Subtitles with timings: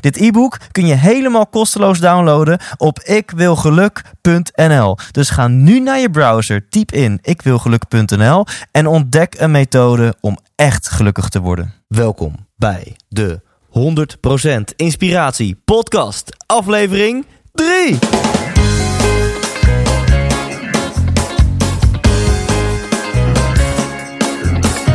[0.00, 4.96] Dit e-book kun je helemaal kosteloos downloaden op ikwilgeluk.nl.
[5.10, 10.88] Dus ga nu naar je browser, typ in ikwilgeluk.nl en ontdek een methode om echt
[10.88, 11.72] gelukkig te worden.
[11.88, 13.40] Welkom bij de
[13.70, 17.98] 100% Inspiratie Podcast, aflevering 3.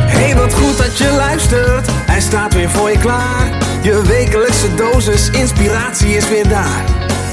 [0.06, 1.86] Hey, wat goed dat je luistert.
[1.90, 3.71] Hij staat weer voor je klaar.
[3.82, 6.84] Je wekelijkse dosis inspiratie is weer daar.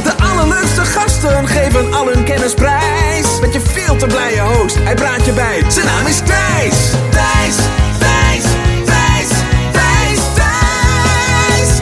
[0.03, 3.39] De allerleukste gasten geven al hun kennis prijs.
[3.41, 5.71] Met je veel te blije host, hij praat je bij.
[5.71, 6.91] Zijn naam is Thijs.
[7.09, 7.55] Thijs,
[7.99, 8.43] Thijs,
[8.85, 9.29] Thijs,
[9.71, 11.79] Thijs, Thijs.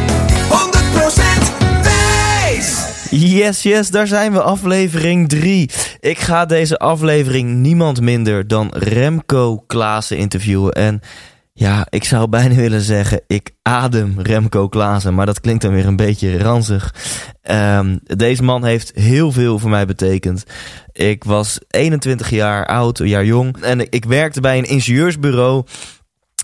[0.50, 2.86] 100% Thijs.
[3.10, 5.70] Yes, yes, daar zijn we, aflevering 3.
[6.00, 10.74] Ik ga deze aflevering niemand minder dan Remco Klaassen interviewen.
[10.74, 11.02] En
[11.60, 15.86] ja, ik zou bijna willen zeggen, ik adem Remco Klaassen, maar dat klinkt dan weer
[15.86, 16.94] een beetje ranzig.
[17.42, 20.44] Ehm, deze man heeft heel veel voor mij betekend.
[20.92, 25.64] Ik was 21 jaar oud, een jaar jong, en ik werkte bij een ingenieursbureau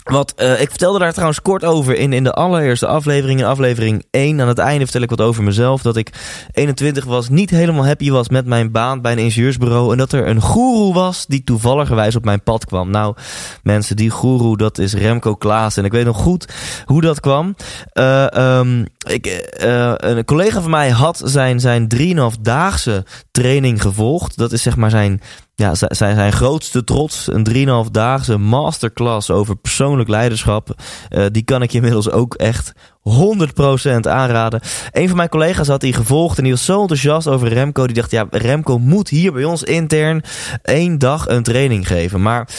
[0.03, 4.05] wat, uh, ik vertelde daar trouwens kort over in, in de allereerste aflevering, in aflevering
[4.11, 4.41] 1.
[4.41, 5.81] Aan het einde vertel ik wat over mezelf.
[5.81, 6.09] Dat ik
[6.51, 9.91] 21 was, niet helemaal happy was met mijn baan bij een ingenieursbureau.
[9.91, 12.89] En dat er een goeroe was die toevalligerwijs op mijn pad kwam.
[12.89, 13.15] Nou,
[13.63, 15.77] mensen, die goeroe, dat is Remco Klaas.
[15.77, 16.53] En ik weet nog goed
[16.85, 17.55] hoe dat kwam.
[17.93, 24.37] Uh, um, ik, uh, een collega van mij had zijn, zijn 3,5-daagse training gevolgd.
[24.37, 25.21] Dat is zeg maar zijn
[25.55, 30.81] ja, zijn, zijn grootste trots, een 3,5 daagse masterclass over persoonlijk leiderschap.
[31.09, 34.61] Uh, die kan ik je inmiddels ook echt 100% aanraden.
[34.91, 37.85] Een van mijn collega's had die gevolgd en die was zo enthousiast over Remco.
[37.85, 40.21] Die dacht, ja, Remco moet hier bij ons intern
[40.61, 42.21] één dag een training geven.
[42.21, 42.49] Maar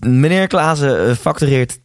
[0.00, 1.78] meneer Klaassen factureert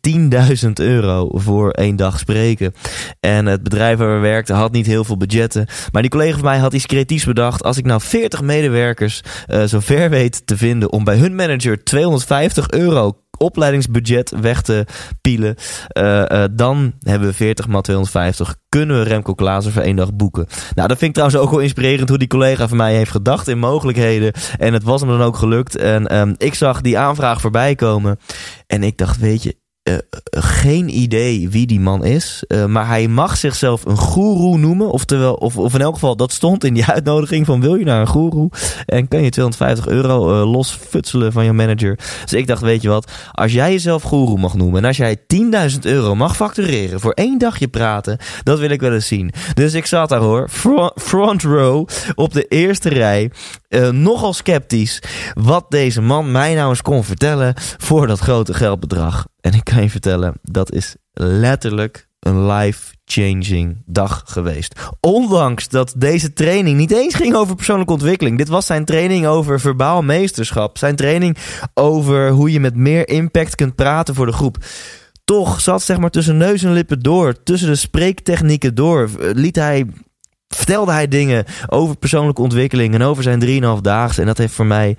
[0.66, 2.74] 10.000 euro voor één dag spreken.
[3.20, 5.68] En het bedrijf waar we werkten had niet heel veel budgetten.
[5.92, 7.64] Maar die collega van mij had iets creatiefs bedacht.
[7.64, 11.84] Als ik nou 40 medewerkers uh, zo ver weet te vinden om bij hun manager
[11.84, 14.86] 250 euro opleidingsbudget weg te
[15.22, 15.56] pielen.
[15.98, 18.56] Uh, uh, dan hebben we 40 maal 250.
[18.70, 20.48] Kunnen we Remco Klaassen voor één dag boeken?
[20.76, 23.48] Nou, dat vind ik trouwens ook wel inspirerend hoe die collega van mij heeft gedacht
[23.48, 24.34] in mogelijkheden.
[24.58, 25.76] En het was hem dan ook gelukt.
[25.76, 28.18] En um, ik zag die aanvraag voorbij komen.
[28.68, 29.98] En ik dacht, weet je, uh,
[30.32, 32.44] geen idee wie die man is.
[32.48, 34.92] Uh, maar hij mag zichzelf een goeroe noemen.
[34.92, 38.02] Oftewel, of, of in elk geval, dat stond in die uitnodiging van wil je naar
[38.02, 38.50] een goeroe?
[38.86, 42.00] En kan je 250 euro uh, losfutselen van je manager.
[42.22, 44.82] Dus ik dacht, weet je wat, als jij jezelf goeroe mag noemen.
[44.82, 45.18] En als jij
[45.72, 48.18] 10.000 euro mag factureren voor één dagje praten.
[48.44, 49.32] Dat wil ik wel eens zien.
[49.54, 53.32] Dus ik zat daar hoor, front, front row, op de eerste rij.
[53.92, 55.02] nogal sceptisch
[55.34, 59.26] wat deze man mij nou eens kon vertellen voor dat grote geldbedrag.
[59.44, 64.80] En ik kan je vertellen, dat is letterlijk een life-changing dag geweest.
[65.00, 68.38] Ondanks dat deze training niet eens ging over persoonlijke ontwikkeling.
[68.38, 70.78] Dit was zijn training over verbaal meesterschap.
[70.78, 71.38] Zijn training
[71.74, 74.58] over hoe je met meer impact kunt praten voor de groep.
[75.24, 79.86] Toch zat zeg maar tussen neus en lippen door, tussen de spreektechnieken door, liet hij
[80.48, 84.22] vertelde hij dingen over persoonlijke ontwikkeling en over zijn 3,5 dagen.
[84.22, 84.98] En dat heeft voor mij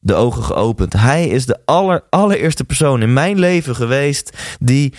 [0.00, 0.92] de ogen geopend.
[0.92, 4.94] Hij is de aller, allereerste persoon in mijn leven geweest die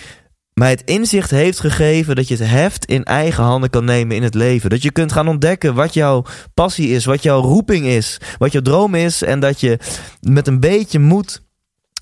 [0.54, 4.22] mij het inzicht heeft gegeven dat je het heft in eigen handen kan nemen in
[4.22, 4.70] het leven.
[4.70, 6.24] Dat je kunt gaan ontdekken wat jouw
[6.54, 9.22] passie is, wat jouw roeping is, wat jouw droom is.
[9.22, 9.78] En dat je
[10.20, 11.42] met een beetje moed,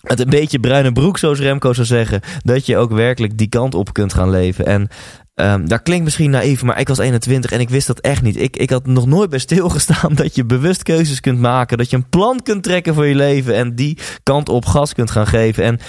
[0.00, 3.74] met een beetje bruine broek, zoals Remco zou zeggen, dat je ook werkelijk die kant
[3.74, 4.66] op kunt gaan leven.
[4.66, 4.88] En
[5.40, 8.36] Um, dat klinkt misschien naïef, maar ik was 21 en ik wist dat echt niet.
[8.36, 11.78] Ik, ik had nog nooit bij stilgestaan dat je bewust keuzes kunt maken.
[11.78, 15.10] Dat je een plan kunt trekken voor je leven en die kant op gas kunt
[15.10, 15.64] gaan geven.
[15.64, 15.80] En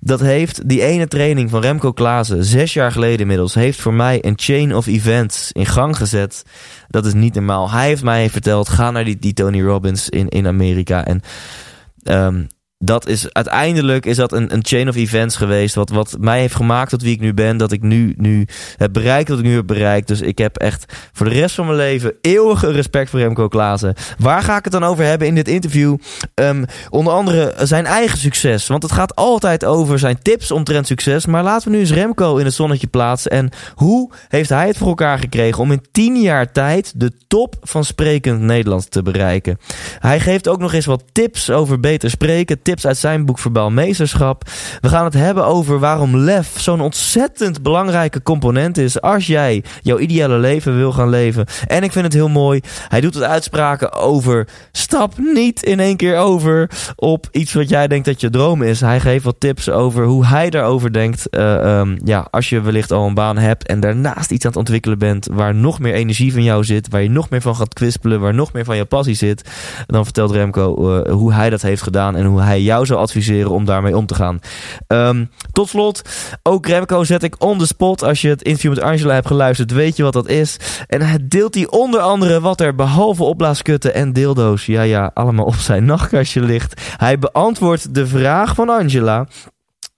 [0.00, 4.24] dat heeft die ene training van Remco Klaassen, zes jaar geleden inmiddels, heeft voor mij
[4.24, 6.42] een chain of events in gang gezet.
[6.88, 7.70] Dat is niet normaal.
[7.70, 11.04] Hij heeft mij verteld, ga naar die, die Tony Robbins in, in Amerika.
[11.04, 11.20] En
[12.04, 12.46] um,
[12.84, 15.74] dat is uiteindelijk is dat een, een chain of events geweest.
[15.74, 17.56] Wat, wat mij heeft gemaakt tot wie ik nu ben.
[17.56, 18.46] Dat ik nu, nu
[18.76, 20.08] heb bereikt wat ik nu heb bereikt.
[20.08, 23.94] Dus ik heb echt voor de rest van mijn leven eeuwige respect voor Remco Klaassen.
[24.18, 25.96] Waar ga ik het dan over hebben in dit interview?
[26.34, 28.66] Um, onder andere zijn eigen succes.
[28.66, 31.26] Want het gaat altijd over zijn tips omtrent succes.
[31.26, 33.30] Maar laten we nu eens Remco in het zonnetje plaatsen.
[33.30, 37.56] En hoe heeft hij het voor elkaar gekregen om in tien jaar tijd de top
[37.60, 39.58] van sprekend Nederlands te bereiken?
[39.98, 43.70] Hij geeft ook nog eens wat tips over beter spreken tips uit zijn boek Verbaal
[43.70, 44.42] Meesterschap.
[44.80, 49.98] We gaan het hebben over waarom lef zo'n ontzettend belangrijke component is als jij jouw
[49.98, 51.46] ideale leven wil gaan leven.
[51.66, 52.60] En ik vind het heel mooi.
[52.88, 57.88] Hij doet het uitspraken over stap niet in één keer over op iets wat jij
[57.88, 58.80] denkt dat je droom is.
[58.80, 61.26] Hij geeft wat tips over hoe hij daarover denkt.
[61.30, 64.60] Uh, um, ja, als je wellicht al een baan hebt en daarnaast iets aan het
[64.60, 67.74] ontwikkelen bent waar nog meer energie van jou zit, waar je nog meer van gaat
[67.74, 69.50] kwispelen, waar nog meer van je passie zit,
[69.86, 73.50] dan vertelt Remco uh, hoe hij dat heeft gedaan en hoe hij jou zou adviseren
[73.50, 74.38] om daarmee om te gaan.
[74.88, 76.02] Um, tot slot,
[76.42, 78.02] ook Remco zet ik on the spot.
[78.02, 80.56] Als je het interview met Angela hebt geluisterd, weet je wat dat is.
[80.86, 85.44] En hij deelt hij onder andere wat er behalve opblaaskutten en deeldoos, ja ja, allemaal
[85.44, 86.80] op zijn nachtkastje ligt.
[86.96, 89.26] Hij beantwoordt de vraag van Angela.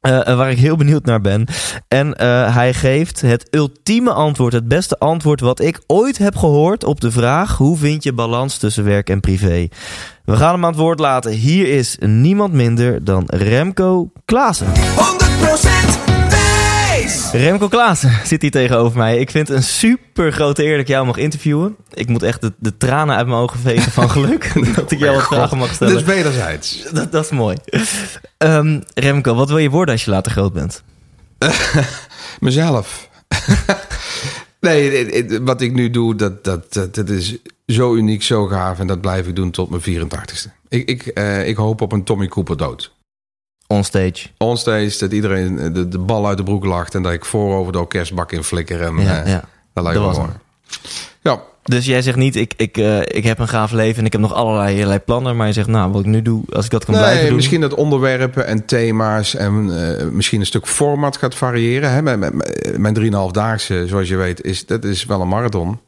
[0.09, 1.47] Uh, waar ik heel benieuwd naar ben.
[1.89, 6.85] En uh, hij geeft het ultieme antwoord, het beste antwoord wat ik ooit heb gehoord
[6.85, 9.69] op de vraag: hoe vind je balans tussen werk en privé?
[10.25, 11.33] We gaan hem aan het woord laten.
[11.33, 14.67] Hier is niemand minder dan Remco Klaassen.
[14.67, 15.72] 100%
[17.33, 19.19] Remco Klaassen zit hier tegenover mij.
[19.19, 21.77] Ik vind het een super grote eer dat ik jou mag interviewen.
[21.95, 25.17] Ik moet echt de, de tranen uit mijn ogen vegen van geluk dat ik jou
[25.17, 25.95] wat vragen mag stellen.
[25.95, 26.83] Dus wederzijds.
[26.93, 27.57] Dat, dat is mooi.
[28.39, 30.83] Um, Remco, wat wil je worden als je later groot bent?
[32.41, 33.09] Mezelf.
[34.61, 37.37] nee, wat ik nu doe, dat, dat, dat, dat, is
[37.67, 38.79] zo uniek, zo gaaf.
[38.79, 40.51] En dat blijf ik doen tot mijn 84ste.
[40.69, 42.93] Ik, ik, uh, ik hoop op een Tommy Cooper dood.
[43.73, 44.29] Onstage.
[44.39, 46.95] Onstage, dat iedereen de, de bal uit de broek lacht...
[46.95, 48.83] en dat ik voorover de orkestbak in flikker.
[48.83, 49.45] En, ja, uh, ja.
[49.73, 50.31] Dat lijkt me mooi.
[51.21, 51.41] Ja.
[51.63, 54.21] Dus jij zegt niet, ik, ik, uh, ik heb een gaaf leven en ik heb
[54.21, 55.37] nog allerlei, allerlei plannen.
[55.37, 57.37] Maar je zegt, nou, wat ik nu doe, als ik dat kan nee, blijven doen.
[57.37, 61.93] Misschien dat onderwerpen en thema's en uh, misschien een stuk format gaat variëren.
[61.93, 62.03] Hè?
[62.03, 62.43] Mijn, mijn,
[62.77, 65.81] mijn 3,5-daagse, zoals je weet, is, dat is wel een marathon.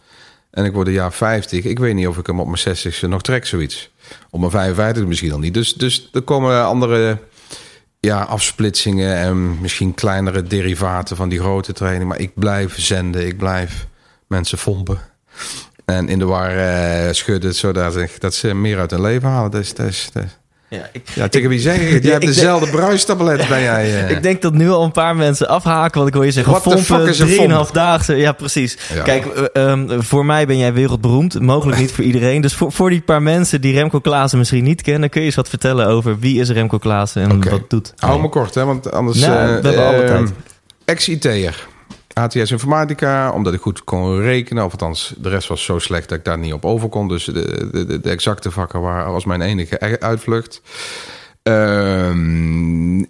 [0.50, 1.64] En ik word een jaar 50.
[1.64, 3.90] Ik weet niet of ik hem op mijn 60ste nog trek, zoiets.
[4.30, 5.54] Op mijn 55 misschien al niet.
[5.54, 7.18] Dus, dus er komen andere
[8.04, 12.08] ja, afsplitsingen en misschien kleinere derivaten van die grote training.
[12.08, 13.86] Maar ik blijf zenden, ik blijf
[14.26, 14.98] mensen fompen.
[15.84, 19.50] En in de war uh, schudden, zodat dat ze meer uit hun leven halen.
[19.50, 20.10] Dus, dus.
[20.68, 21.98] Ja, ik, ja, tegen wie zeg je?
[22.02, 24.04] Je hebt dezelfde bruistablet bij jij.
[24.04, 24.10] Uh.
[24.10, 25.96] Ik denk dat nu al een paar mensen afhaken.
[25.96, 28.16] Want ik hoor je zeggen, fompen, 3,5 dagen.
[28.16, 28.78] Ja, precies.
[28.94, 29.02] Ja.
[29.02, 31.40] Kijk, um, voor mij ben jij wereldberoemd.
[31.40, 32.40] Mogelijk niet voor iedereen.
[32.40, 35.10] Dus voor, voor die paar mensen die Remco Klaassen misschien niet kennen...
[35.10, 37.50] kun je eens wat vertellen over wie is Remco Klaassen en okay.
[37.50, 39.18] wat doet Hou me kort, hè, want anders...
[39.18, 40.32] Nou, uh, we hebben alle tijd.
[40.84, 41.66] Ex-IT'er.
[42.14, 44.64] ATS Informatica, omdat ik goed kon rekenen.
[44.64, 47.08] Of althans, de rest was zo slecht dat ik daar niet op over kon.
[47.08, 50.62] Dus de, de, de exacte vakken waren, was mijn enige uitvlucht.
[51.48, 52.14] Uh,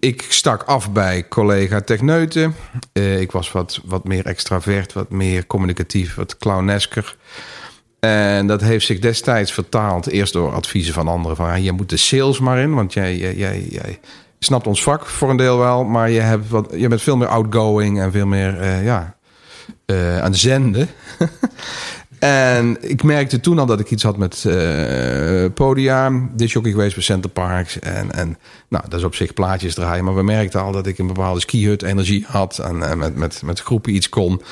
[0.01, 2.55] ik stak af bij collega Techneuten.
[2.93, 7.17] Uh, ik was wat, wat meer extravert, wat meer communicatief, wat clownesker.
[8.01, 11.37] En dat heeft zich destijds vertaald, eerst door adviezen van anderen.
[11.37, 13.99] Van, ja, je moet de sales maar in, want jij, jij, jij, jij
[14.45, 17.29] snapt ons vak voor een deel wel, maar je, hebt wat, je bent veel meer
[17.29, 19.17] outgoing en veel meer uh, ja,
[19.87, 20.89] uh, aan zenden.
[22.19, 27.05] en ik merkte toen al dat ik iets had met uh, podia, disjockey geweest bij
[27.05, 27.79] Center Parks.
[27.79, 28.39] En, en
[28.69, 31.41] nou, dat is op zich plaatjes draaien, maar we merkten al dat ik een bepaalde
[31.41, 34.43] skihut energie had en, met, met, met groepen iets kon.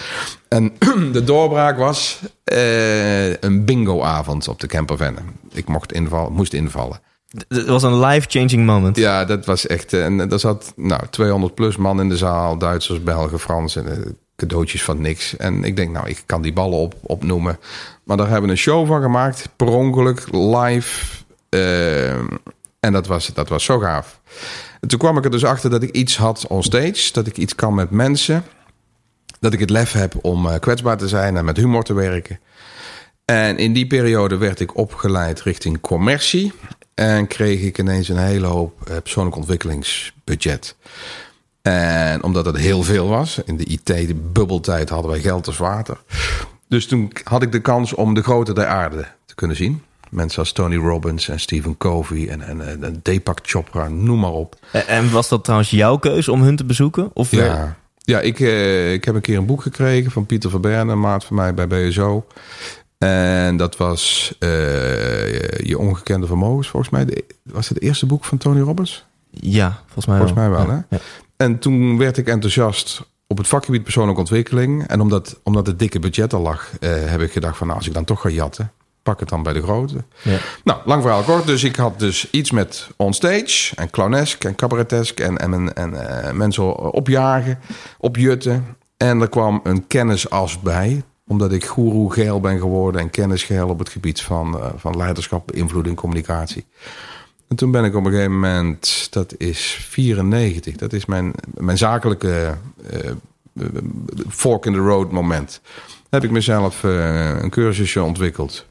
[0.49, 0.73] En
[1.13, 2.21] de doorbraak was
[3.41, 5.17] een bingo-avond op de campervan.
[5.53, 7.01] Ik mocht invallen, moest invallen.
[7.49, 8.97] Het was een life-changing moment.
[8.97, 9.93] Ja, dat was echt.
[9.93, 12.59] En er zat nou, 200 plus man in de zaal.
[12.59, 14.17] Duitsers, Belgen, Fransen.
[14.37, 15.37] Cadeautjes van niks.
[15.37, 17.59] En ik denk, nou, ik kan die ballen op, opnoemen.
[18.05, 19.49] Maar daar hebben we een show van gemaakt.
[19.57, 21.07] Per ongeluk, live.
[21.51, 22.13] Uh,
[22.81, 24.21] en dat was, dat was zo gaaf.
[24.81, 27.13] En toen kwam ik er dus achter dat ik iets had on stage.
[27.13, 28.45] Dat ik iets kan met mensen.
[29.41, 32.41] Dat ik het lef heb om kwetsbaar te zijn en met humor te werken.
[33.25, 36.53] En in die periode werd ik opgeleid richting commercie.
[37.03, 40.77] En kreeg ik ineens een hele hoop uh, persoonlijk ontwikkelingsbudget.
[41.63, 45.59] En omdat het heel veel was, in de IT, de bubbeltijd, hadden wij geld als
[45.59, 46.01] water.
[46.69, 49.83] Dus toen had ik de kans om de grote der aarde te kunnen zien.
[50.11, 54.57] Mensen als Tony Robbins en Stephen Covey en, en, en Deepak Chopra, noem maar op.
[54.87, 57.11] En was dat trouwens jouw keuze om hun te bezoeken?
[57.13, 60.93] Of ja, ja ik, uh, ik heb een keer een boek gekregen van Pieter Verberne,
[60.93, 62.27] een maat van mij bij BSO.
[63.03, 64.49] En dat was uh,
[65.59, 67.05] Je Ongekende Vermogens, volgens mij.
[67.05, 69.05] De, was het het eerste boek van Tony Robbins?
[69.31, 70.49] Ja, volgens mij Volgens wel.
[70.49, 70.87] mij wel, Ja.
[70.89, 70.97] hè?
[70.97, 71.03] Ja.
[71.37, 74.87] En toen werd ik enthousiast op het vakgebied persoonlijke ontwikkeling.
[74.87, 77.67] En omdat, omdat het dikke budget er lag, eh, heb ik gedacht van...
[77.67, 80.05] nou, als ik dan toch ga jatten, pak het dan bij de grote.
[80.23, 80.39] Ja.
[80.65, 81.47] Nou, lang verhaal kort.
[81.47, 85.21] Dus ik had dus iets met onstage en clownesk en cabaretesk...
[85.21, 87.59] en, en, en eh, mensen opjagen,
[87.99, 88.67] opjutten.
[88.97, 93.79] En er kwam een kennisas bij omdat ik goeroe geel ben geworden en kennisgeel op
[93.79, 96.65] het gebied van, eh, van leiderschap, beïnvloeding, communicatie.
[97.49, 101.79] En toen ben ik op een gegeven moment, dat is 94, dat is mijn, mijn
[101.79, 102.57] zakelijke
[102.91, 103.15] eh, eh,
[104.29, 105.61] fork in the road moment.
[106.11, 108.67] Heb ik mezelf een cursusje ontwikkeld.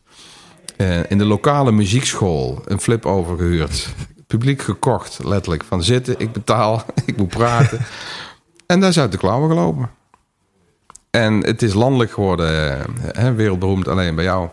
[1.08, 3.94] In de lokale muziekschool een flip over gehuurd.
[4.27, 5.63] Publiek gekocht, letterlijk.
[5.63, 7.80] Van zitten, ik betaal, ik moet praten.
[8.65, 9.89] en daar is uit de klauwen gelopen.
[11.12, 14.50] En het is landelijk geworden, eh, hè, wereldberoemd alleen bij jou.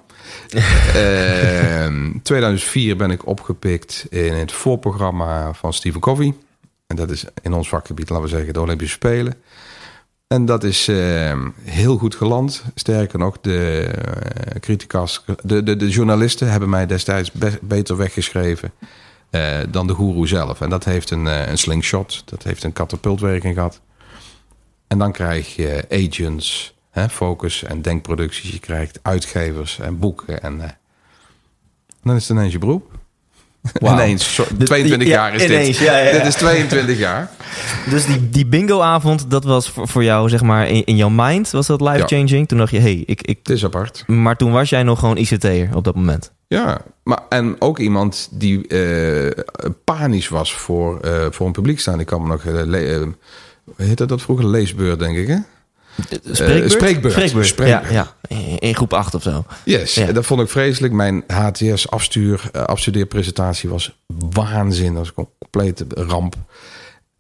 [1.87, 6.35] In 2004 ben ik opgepikt in het voorprogramma van Stephen Covey.
[6.87, 9.35] En dat is in ons vakgebied, laten we zeggen, de Olympische Spelen.
[10.27, 12.65] En dat is eh, heel goed geland.
[12.75, 18.73] Sterker nog, de eh, criticas, de, de, de journalisten hebben mij destijds be- beter weggeschreven
[19.31, 20.61] eh, dan de goeroe zelf.
[20.61, 23.81] En dat heeft een, een slingshot, dat heeft een katapultwerking gehad.
[24.89, 28.51] En dan krijg je agents, hè, focus en denkproducties.
[28.51, 30.43] Je krijgt uitgevers en boeken.
[30.43, 30.69] En eh,
[32.03, 32.91] dan is het ineens je beroep.
[33.73, 33.95] Wauw.
[33.95, 35.87] Ineens, zo- Dit- 22 ja, jaar is ineens, dit.
[35.87, 36.13] ja, ja, ja.
[36.13, 37.31] Dit is 22 jaar.
[37.91, 41.51] Dus die, die bingo-avond, dat was voor, voor jou, zeg maar, in, in jouw mind,
[41.51, 42.49] was dat life-changing?
[42.49, 43.39] Toen dacht je, hey, ik, ik...
[43.39, 44.05] Het is apart.
[44.07, 46.33] Maar toen was jij nog gewoon ICT'er op dat moment.
[46.47, 49.43] Ja, maar en ook iemand die eh,
[49.85, 52.01] panisch was voor, eh, voor een publiek staan.
[52.01, 52.43] Ik kan me nog,
[53.77, 54.47] heette dat vroeger?
[54.47, 55.37] Leesbeurt, denk ik, hè?
[56.33, 56.73] Spreekbeurt?
[56.73, 57.13] spreekbeurt.
[57.13, 57.91] Spreekbeurt, Spreekbeurt.
[57.93, 58.37] Ja, ja.
[58.59, 59.45] In- groep 8 of zo.
[59.65, 60.13] Yes, Ja.
[60.13, 60.93] dat vond ik vreselijk.
[60.93, 63.99] Mijn HTS-afstuur, eh, afstudeerpresentatie was
[64.31, 64.95] waanzin.
[64.95, 66.35] Dat was een complete ramp.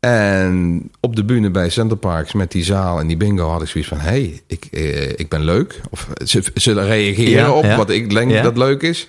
[0.00, 3.90] En op de bühne bij Centerparks met die zaal en die bingo had ik zoiets
[3.90, 3.99] van...
[3.99, 5.81] hé, hey, ik, eh, ik ben leuk.
[5.90, 9.09] Of ze zullen reageren Ja, op wat ik denk dat leuk is.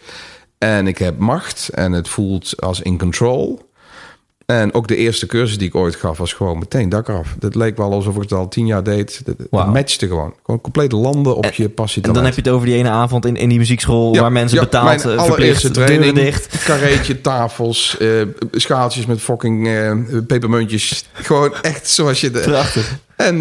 [0.58, 3.68] En ik heb macht en het voelt als in control.
[4.50, 7.36] En ook de eerste cursus die ik ooit gaf was gewoon meteen dak af.
[7.39, 9.22] Het leek wel alsof ik het al tien jaar deed.
[9.25, 10.34] Het, matchte gewoon.
[10.44, 13.25] Gewoon compleet landen op je passie En dan heb je het over die ene avond
[13.25, 14.13] in, in die muziekschool...
[14.13, 16.58] Ja, waar mensen ja, betaald, mijn eh, allereerste training, dicht.
[16.65, 18.10] Karreetje, tafels, eh,
[18.51, 19.91] schaaltjes met fucking eh,
[20.27, 21.06] pepermuntjes.
[21.12, 22.32] Gewoon echt zoals je...
[22.32, 22.96] De, Prachtig.
[23.15, 23.38] en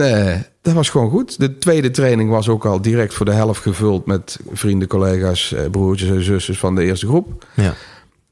[0.62, 1.38] dat was gewoon goed.
[1.38, 4.06] De tweede training was ook al direct voor de helft gevuld...
[4.06, 7.44] met vrienden, collega's, broertjes en zusjes van de eerste groep.
[7.54, 7.74] Ja.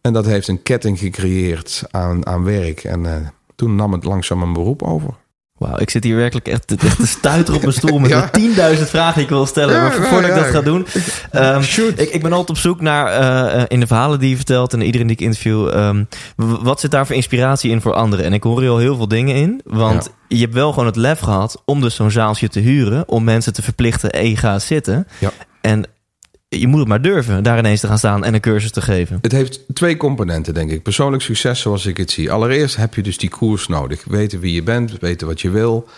[0.07, 2.85] En dat heeft een ketting gecreëerd aan, aan werk.
[2.85, 5.11] En eh, toen nam het langzaam een beroep over.
[5.59, 8.29] Wauw, ik zit hier werkelijk echt, echt te stuiteren op mijn stoel met Ja.
[8.33, 9.75] de 10.000 vragen die ik wil stellen.
[9.75, 10.87] Ja, maar ja, voordat ik dat ga doen,
[11.63, 12.01] Shoot.
[12.01, 14.73] ik, ik ben altijd op zoek naar, eh, eh, in de verhalen die je vertelt
[14.73, 16.05] en iedereen die ik interview, ehm,
[16.37, 18.25] wat zit daar voor inspiratie in voor anderen?
[18.25, 20.97] En ik hoor er al heel veel dingen in, want je hebt wel gewoon het
[20.97, 25.07] lef gehad om dus zo'n zaaltje te huren, om mensen te verplichten, hey, ga zitten.
[25.19, 25.31] Ja.
[25.61, 25.85] En
[26.61, 29.19] je moet het maar durven, daar ineens te gaan staan en een cursus te geven.
[29.23, 30.83] Het heeft twee componenten, denk ik.
[30.83, 32.31] Persoonlijk succes, zoals ik het zie.
[32.31, 34.05] Allereerst heb je dus die koers nodig.
[34.05, 35.89] Weten wie je bent, weten wat je wil.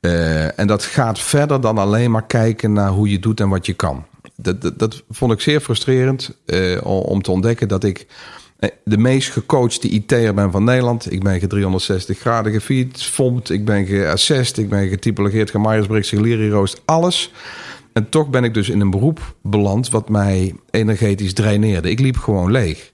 [0.00, 3.66] Eh, en dat gaat verder dan alleen maar kijken naar hoe je doet en wat
[3.66, 4.04] je kan.
[4.36, 8.06] Dat, dat, vond ik zeer frustrerend eh, om- te ontdekken dat ik
[8.58, 11.12] eh, de meest gecoachte IT'er ben van Nederland.
[11.12, 13.20] Ik ben ge 360 graden gefietst,
[13.50, 17.32] ik ben geassessed, ik ben getypologeerd, gemyersbriggs, gelierieroost, alles.
[17.96, 21.90] En toch ben ik dus in een beroep beland wat mij energetisch draineerde.
[21.90, 22.92] Ik liep gewoon leeg.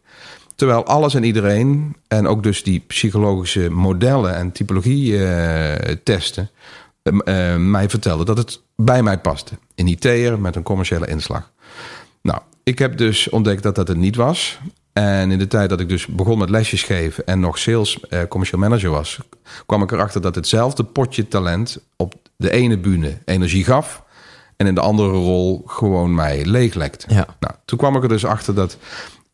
[0.55, 6.29] Terwijl alles en iedereen, en ook dus die psychologische modellen en typologie eh, eh,
[7.03, 9.59] eh, mij vertelden dat het bij mij paste.
[9.75, 11.53] Een IT'er met een commerciële inslag.
[12.21, 14.61] Nou, ik heb dus ontdekt dat dat het niet was.
[14.93, 18.21] En in de tijd dat ik dus begon met lesjes geven en nog sales eh,
[18.29, 19.19] commercial manager was,
[19.67, 24.02] kwam ik erachter dat hetzelfde potje talent op de ene bühne energie gaf
[24.63, 27.15] en in de andere rol gewoon mij leeglekte.
[27.15, 27.27] Ja.
[27.41, 28.77] Nou, toen kwam ik er dus achter dat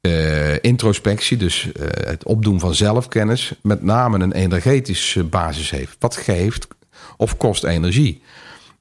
[0.00, 5.96] eh, introspectie, dus eh, het opdoen van zelfkennis, met name een energetische basis heeft.
[5.98, 6.68] Wat geeft
[7.16, 8.22] of kost energie?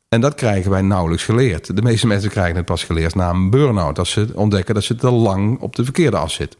[0.10, 1.75] En dat krijgen wij nauwelijks geleerd.
[1.75, 4.00] De meeste mensen krijgen het pas geleerd na een burn-out.
[4.00, 6.60] Als ze ontdekken dat ze te lang op de verkeerde as zitten.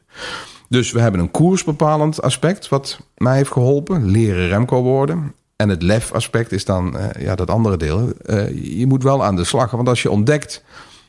[0.70, 4.06] Dus we hebben een koersbepalend aspect wat mij heeft geholpen.
[4.12, 5.34] Leren Remco worden.
[5.58, 8.12] En het lef aspect is dan eh, ja, dat andere deel.
[8.26, 9.72] Eh, je moet wel aan de slag.
[9.72, 10.64] Want als je ontdekt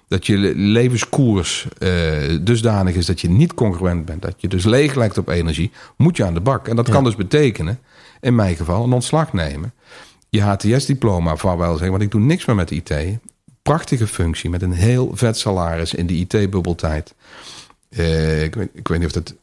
[0.08, 1.90] dat je le- levenskoers eh,
[2.40, 4.22] dusdanig is dat je niet congruent bent.
[4.22, 5.70] Dat je dus leeg lijkt op energie.
[5.96, 6.68] Moet je aan de bak.
[6.68, 7.78] En dat kan dus betekenen,
[8.20, 9.72] in mijn geval, een ontslag nemen.
[10.28, 11.90] Je HTS-diploma vaarwel zeggen.
[11.90, 12.92] Want ik doe niks meer met IT.
[13.62, 17.14] Prachtige functie met een heel vet salaris in de IT-bubbeltijd.
[17.90, 19.34] Ik, weet, ik weet niet of dat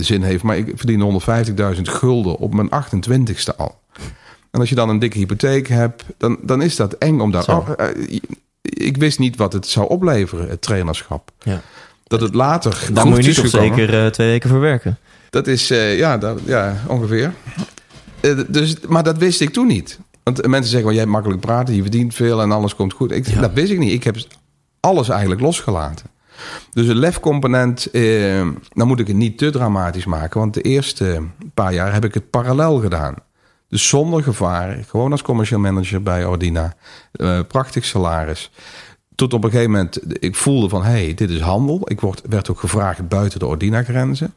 [0.00, 0.42] zin heeft.
[0.42, 1.20] Maar ik verdien
[1.76, 3.80] 150.000 gulden op mijn 28ste al.
[4.50, 7.48] En als je dan een dikke hypotheek hebt, dan, dan is dat eng om daar...
[7.48, 8.20] Oh, eh,
[8.62, 11.30] ik wist niet wat het zou opleveren, het trainerschap.
[11.38, 11.60] Ja.
[12.04, 13.76] Dat het later goed moet je gekomen.
[13.76, 14.98] zeker eh, twee weken voor werken.
[15.30, 17.32] Dat is, eh, ja, dat, ja, ongeveer.
[18.20, 19.98] Eh, dus, maar dat wist ik toen niet.
[20.22, 23.10] Want mensen zeggen, wel, jij hebt makkelijk praten, je verdient veel en alles komt goed.
[23.10, 23.40] Ik, Ja.
[23.40, 23.92] Dat wist ik niet.
[23.92, 24.16] Ik heb
[24.80, 26.06] alles eigenlijk losgelaten.
[26.70, 30.40] Dus de lefcomponent, eh, dan moet ik het niet te dramatisch maken.
[30.40, 31.22] Want de eerste
[31.54, 33.14] paar jaar heb ik het parallel gedaan.
[33.68, 36.74] Dus zonder gevaar, gewoon als commercial manager bij Ordina.
[37.12, 38.50] Eh, prachtig salaris.
[39.14, 41.80] Tot op een gegeven moment, ik voelde van, hey, dit is handel.
[41.84, 44.34] Ik word, werd ook gevraagd buiten de Ordina-grenzen.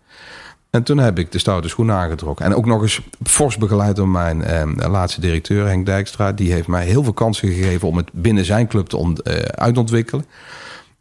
[0.69, 2.45] En toen heb ik de stoute schoenen aangetrokken.
[2.45, 6.31] En ook nog eens fors begeleid door mijn eh, laatste directeur, Henk Dijkstra.
[6.31, 10.25] Die heeft mij heel veel kansen gegeven om het binnen zijn club te eh, uitontwikkelen.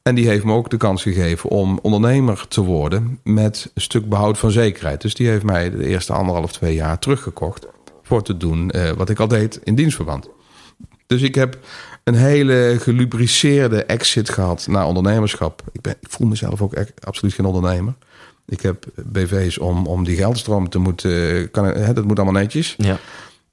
[0.07, 4.09] En die heeft me ook de kans gegeven om ondernemer te worden met een stuk
[4.09, 5.01] behoud van zekerheid.
[5.01, 7.67] Dus die heeft mij de eerste anderhalf, twee jaar teruggekocht
[8.03, 10.29] voor te doen eh, wat ik al deed in dienstverband.
[11.07, 11.59] Dus ik heb
[12.05, 15.63] een hele gelubriceerde exit gehad naar ondernemerschap.
[15.73, 17.95] Ik, ben, ik voel mezelf ook echt absoluut geen ondernemer.
[18.47, 21.51] Ik heb BV's om, om die geldstroom te moeten...
[21.51, 22.75] Kan, hè, dat moet allemaal netjes.
[22.79, 22.99] Ja.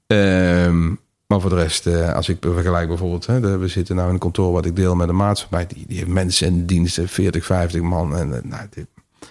[0.06, 0.92] Ehm,
[1.40, 3.26] maar voor de rest, eh, als ik vergelijk bijvoorbeeld...
[3.26, 5.66] Hè, de- we zitten nou in een kantoor wat ik deel met een maatschappij...
[5.66, 8.16] die, die heeft mensen in diensten, 40, 50 man.
[8.16, 8.86] En, eh, nou, dit-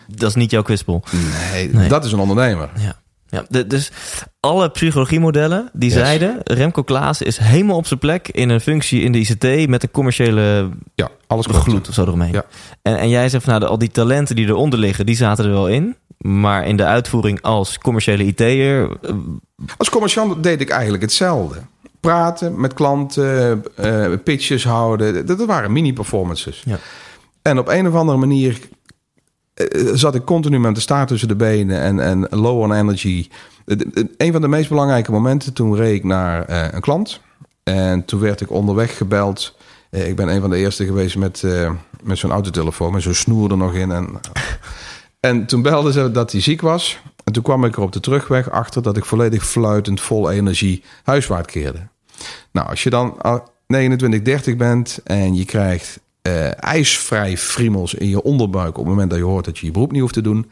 [0.08, 1.04] Dat is niet jouw kwispel.
[1.52, 1.90] nee, Nee.
[1.90, 2.70] dat is een ondernemer.
[2.78, 3.02] Ja.
[3.30, 3.92] Ja, de- dus
[4.40, 5.98] alle psychologiemodellen die Yes.
[6.00, 6.38] zeiden...
[6.44, 9.70] Remco Klaas is helemaal op zijn plek in een functie in de ICT...
[9.70, 12.32] met een commerciële Ja, alles gloed of zo eromheen.
[12.32, 12.46] Ja.
[12.82, 15.06] En, en jij zegt van nou, de- al die talenten die eronder liggen...
[15.06, 15.96] die zaten er wel in.
[16.18, 18.90] Maar in de uitvoering als commerciële IT'er...
[19.02, 19.14] eh,
[19.78, 21.60] Als commerciant deed ik eigenlijk hetzelfde.
[22.04, 25.26] Praten met klanten, eh, pitches houden.
[25.26, 26.64] Dat, dat waren mini-performances.
[26.66, 26.78] Ja.
[27.42, 28.60] En op een of andere manier
[29.54, 33.28] eh, zat ik continu met de staart tussen de benen en, en low on energy.
[33.66, 33.78] Eh,
[34.18, 37.20] Een van de meest belangrijke momenten, toen reed ik naar eh, een klant.
[37.64, 39.56] En toen werd ik onderweg gebeld.
[39.90, 41.72] Eh, ik ben een van de eerste geweest met, eh,
[42.04, 43.92] met zo'n autotelefoon, met zo'n snoer er nog in.
[43.92, 44.10] En,
[45.30, 47.00] en toen belden ze dat hij ziek was.
[47.24, 50.84] En toen kwam ik er op de terugweg achter dat ik volledig fluitend, vol energie
[51.04, 51.92] huiswaarts keerde.
[52.52, 58.10] Nou, als je dan al 29, 30 bent en je krijgt eh, ijsvrij friemels in
[58.10, 60.22] je onderbuik op het moment dat je hoort dat je je beroep niet hoeft te
[60.22, 60.50] doen,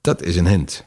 [0.00, 0.86] dat is een hint.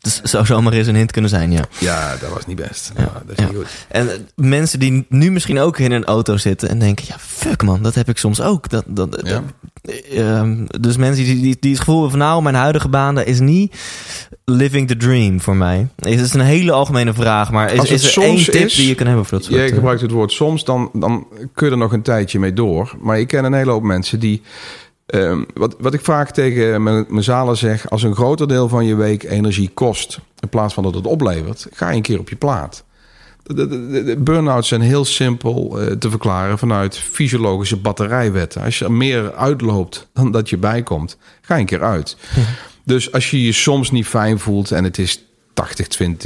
[0.00, 1.64] Dus zou zomaar eens een hint kunnen zijn, ja.
[1.78, 2.92] Ja, dat was niet best.
[2.96, 3.86] Ja, dat is niet goed.
[3.88, 7.04] En eh, mensen die nu misschien ook in een auto zitten en denken...
[7.08, 8.68] ja, fuck man, dat heb ik soms ook.
[8.68, 9.38] Dat, dat, eh,
[10.18, 12.28] ehm, dus mensen die, die, die het gevoel hebben van...
[12.28, 13.74] nou, mijn huidige baan dat is niet
[14.44, 15.88] living the dream voor mij.
[15.96, 18.94] Het is een hele algemene vraag, maar is, is er één tip is- die je
[18.94, 19.60] kan hebben voor dat soort...
[19.60, 22.52] Je eh, gebruikt het woord soms, dan, dan kun je er nog een tijdje mee
[22.52, 22.96] door.
[23.00, 24.42] Maar ik ken een hele hoop mensen die...
[25.08, 27.90] ehm, wat, wat ik vaak tegen mijn, mijn zalen zeg...
[27.90, 30.18] als een groter deel van je week energie kost...
[30.40, 31.66] in plaats van dat het oplevert...
[31.72, 32.84] ga je een keer op je plaat.
[34.18, 36.58] Burn-outs zijn heel simpel eh, te verklaren...
[36.58, 38.62] vanuit fysiologische batterijwetten.
[38.62, 41.16] Als je er meer uitloopt dan dat je bijkomt...
[41.40, 42.16] ga je een keer uit.
[42.84, 44.70] Dus als je je soms niet fijn voelt...
[44.70, 45.22] en het is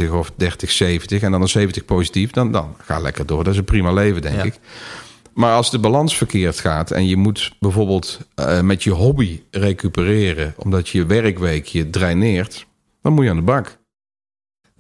[0.06, 0.34] 80-20 of 30-70
[1.20, 3.44] en dan een 70 positief, dan, dan ga lekker door.
[3.44, 4.42] Dat is een prima leven, denk Ja.
[4.42, 4.58] ik.
[5.34, 10.54] Maar als de balans verkeerd gaat en je moet bijvoorbeeld eh, met je hobby recupereren,
[10.56, 12.66] omdat je werkweek je draineert,
[13.02, 13.80] dan moet je aan de bak.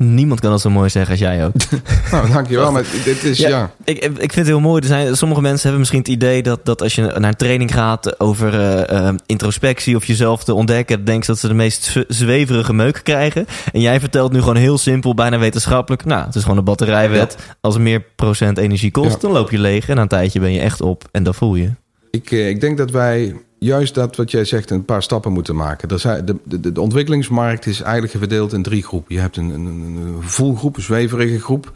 [0.02, 1.52] Niemand kan dat zo mooi zeggen als jij ook.
[2.10, 2.72] Nou, dankjewel.
[2.72, 3.48] Maar dit is, Ja.
[3.48, 3.70] ja.
[3.84, 4.80] Ik, ik vind het heel mooi.
[4.80, 7.72] Er zijn, sommige mensen hebben misschien het idee dat, dat als je naar een training
[7.74, 11.82] gaat over eh, eh, introspectie of jezelf te ontdekken, denken ze dat ze de meest
[11.82, 13.46] zwe- zweverige meuk krijgen.
[13.72, 16.04] En jij vertelt nu gewoon heel simpel, bijna wetenschappelijk.
[16.04, 17.36] Nou, het is gewoon een batterijwet.
[17.60, 19.18] Als er meer procent energie kost, Ja.
[19.18, 19.88] dan loop je leeg.
[19.88, 21.70] En na een tijdje ben je echt op en dat voel je.
[22.10, 25.56] Ik, eh, ik denk dat wij juist dat wat jij zegt een paar stappen moeten
[25.56, 25.88] maken.
[25.88, 29.14] Er zijn, de, de, de ontwikkelingsmarkt is eigenlijk verdeeld in drie groepen.
[29.14, 31.72] Je hebt een, een, een voelgroep, een zweverige groep.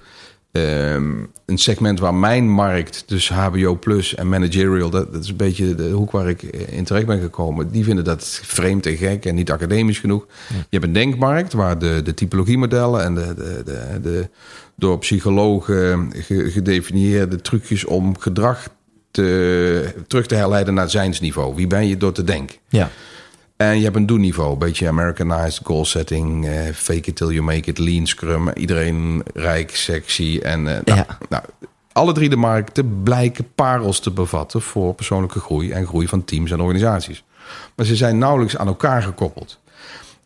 [0.52, 1.12] Ehm,
[1.46, 5.74] een segment waar mijn markt, dus HBO Plus en Managerial, dat, dat is een beetje
[5.74, 7.70] de hoek waar ik in terecht ben gekomen.
[7.70, 10.26] Die vinden dat vreemd en gek en niet academisch genoeg.
[10.48, 14.28] Je hebt een denkmarkt waar de, de typologiemodellen en de, de, de, de
[14.74, 18.68] door psychologen ge- gedefinieerde trucjes om gedrag
[19.16, 21.54] te, terug te herleiden naar zijnsniveau.
[21.54, 22.56] Wie ben je door te denken?
[22.68, 22.90] Ja.
[23.56, 27.42] En je hebt een doen-niveau, een beetje Americanized goal setting, eh, fake it till you
[27.42, 30.40] make it, lean scrum, iedereen rijk, sexy.
[30.42, 31.06] En eh, nou, Ja.
[31.28, 31.42] nou,
[31.92, 36.50] alle drie de markten blijken parels te bevatten voor persoonlijke groei en groei van teams
[36.50, 37.24] en organisaties.
[37.76, 39.58] Maar ze zijn nauwelijks aan elkaar gekoppeld.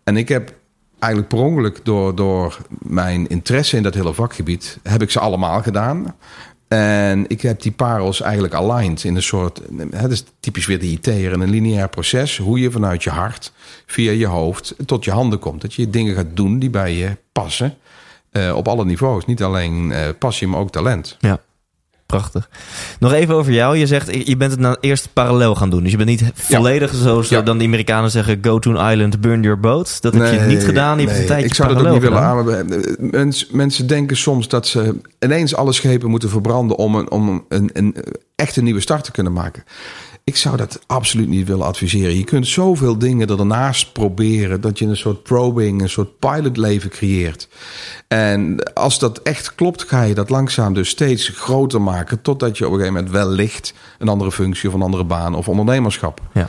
[0.05, 0.53] En ik heb
[0.99, 5.63] eigenlijk per ongeluk door, door mijn interesse in dat hele vakgebied, heb ik ze allemaal
[5.63, 6.15] gedaan.
[6.79, 9.61] En ik heb die parels eigenlijk aligned in een soort...
[9.91, 12.37] Het is typisch weer de IT'er in een lineair proces.
[12.39, 13.53] Hoe je vanuit je hart,
[13.87, 15.61] via je hoofd, tot je handen komt.
[15.61, 17.77] Dat je dingen gaat doen die bij je passen.
[18.31, 19.27] eh, op alle niveaus.
[19.27, 21.17] Niet alleen eh, passie, maar ook talent.
[21.21, 21.41] Ja,
[22.11, 22.49] prachtig.
[22.99, 23.77] Nog even over jou.
[23.77, 25.83] Je zegt, je bent het nou eerst parallel gaan doen.
[25.83, 27.43] Dus je bent niet volledig zoals Ja.
[27.43, 28.39] dan de Amerikanen zeggen...
[28.43, 30.03] go to an island, burn your boat.
[30.03, 30.99] Dat heb je niet gedaan.
[30.99, 32.55] Je hebt nee, een tijdje ik zou dat ook niet willen gedaan.
[32.55, 33.11] aan.
[33.11, 37.71] Mensen, mensen denken soms dat ze ineens alle schepen moeten verbranden om een, om een,
[37.73, 37.97] een,
[38.35, 39.65] echt een nieuwe start te kunnen maken.
[40.31, 42.17] Ik zou dat absoluut niet willen adviseren.
[42.17, 47.49] Je kunt zoveel dingen ernaast proberen dat je een soort probing, een soort pilotleven creëert.
[48.09, 52.23] En als dat echt klopt, ga je dat langzaam dus steeds groter maken.
[52.23, 55.49] Totdat je op een gegeven moment wellicht een andere functie of een andere baan of
[55.49, 56.21] ondernemerschap.
[56.35, 56.49] Ja.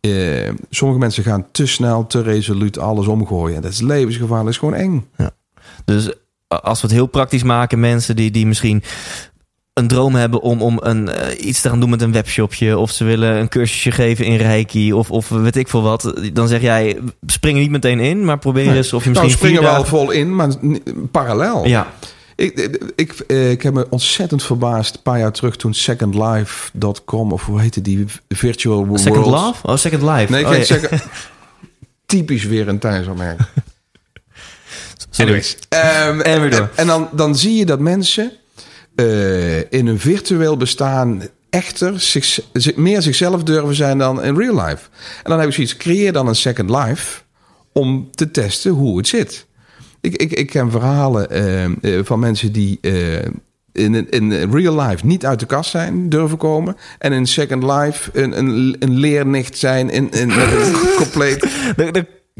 [0.00, 3.56] Eh, sommige mensen gaan te snel, te resoluut alles omgooien.
[3.56, 5.08] En dat is levensgevaarlijk, dat is gewoon eng.
[5.84, 6.12] Dus
[6.48, 8.82] als we het heel praktisch maken, mensen die, die misschien
[9.78, 12.90] een droom hebben om, om een, eh, iets te gaan doen met een webshopje, of
[12.90, 16.60] ze willen een cursusje geven in Reiki, of, of weet ik veel wat, dan zeg
[16.60, 19.70] jij, spring er niet meteen in, maar probeer eens of je Nou, misschien springen vier
[19.72, 20.48] wel dagen- vol in, maar
[21.10, 21.66] parallel.
[21.66, 21.92] Ja,
[22.36, 27.32] Ik, ik, ik, eh, ik heb me ontzettend verbaasd een paar jaar terug toen secondlife.com
[27.32, 29.00] of hoe heette die virtual world.
[29.00, 29.66] Second Love?
[29.66, 30.32] Oh, Second Life.
[30.32, 30.64] Nee, oh, ja.
[30.64, 31.02] second.
[32.06, 33.48] Typisch weer een thuisopmerking.
[35.16, 35.56] Anyways.
[35.68, 35.80] Door.
[35.80, 38.32] En, en dan, dan zie je dat mensen
[38.98, 42.40] eh, in een virtueel bestaan echter zich,
[42.76, 44.88] meer zichzelf durven zijn dan in real life.
[45.22, 47.20] En dan heb ik zoiets, creëer dan een second life
[47.72, 49.46] om te testen hoe het zit.
[50.00, 51.70] Ik, ik, ik ken verhalen eh, eh,
[52.04, 52.80] van mensen die
[53.72, 56.76] in, in real life niet uit de kast zijn, durven komen.
[56.98, 61.46] En in second life een, een, een leernicht zijn in, in, een compleet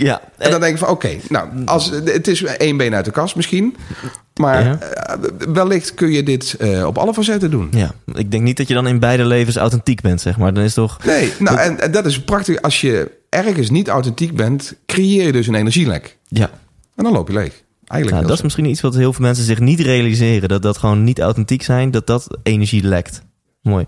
[0.03, 3.11] ja, en dan denk ik van, oké, nou, als, het is één been uit de
[3.11, 3.77] kast misschien.
[4.41, 4.79] Maar Ja.
[4.79, 5.15] eh,
[5.53, 7.69] wellicht kun je dit eh, op alle facetten doen.
[7.71, 10.55] ja, ik denk niet dat je dan in beide levens authentiek bent, zeg maar.
[10.55, 11.05] Dan is toch...
[11.05, 12.63] Nee, nou, en, en dat is prachtig.
[12.63, 16.17] Als je ergens niet authentiek bent, creëer je dus een energielek.
[16.29, 16.51] Ja,
[16.97, 17.63] En dan loop je leeg.
[17.85, 20.49] Eigenlijk Nou, dat is misschien iets wat heel veel mensen zich niet realiseren.
[20.49, 23.23] Dat dat gewoon niet authentiek zijn, dat dat energie lekt.
[23.63, 23.85] Mooi.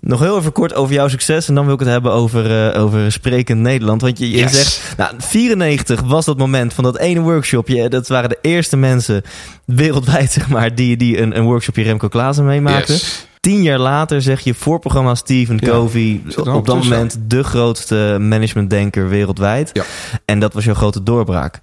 [0.00, 1.48] Nog heel even kort over jouw succes.
[1.48, 4.00] En dan wil ik het hebben over, eh, over sprekend Nederland.
[4.00, 4.52] Want je, je Yes.
[4.52, 7.88] zegt, nou, 94 was dat moment van dat ene workshopje.
[7.88, 9.22] Dat waren de eerste mensen
[9.64, 12.94] wereldwijd, zeg maar, die, die een, een workshopje Remco Klaassen meemaakten.
[12.94, 13.26] Yes.
[13.40, 16.20] Tien jaar later zeg je voorprogramma Stephen Ja, Covey.
[16.36, 19.70] Op dat moment de grootste managementdenker wereldwijd.
[19.72, 19.82] Ja.
[20.24, 21.60] En dat was jouw grote doorbraak.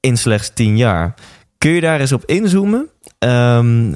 [0.00, 1.14] In slechts tien jaar.
[1.58, 2.88] Kun je daar eens op inzoomen?
[3.18, 3.92] Ehm,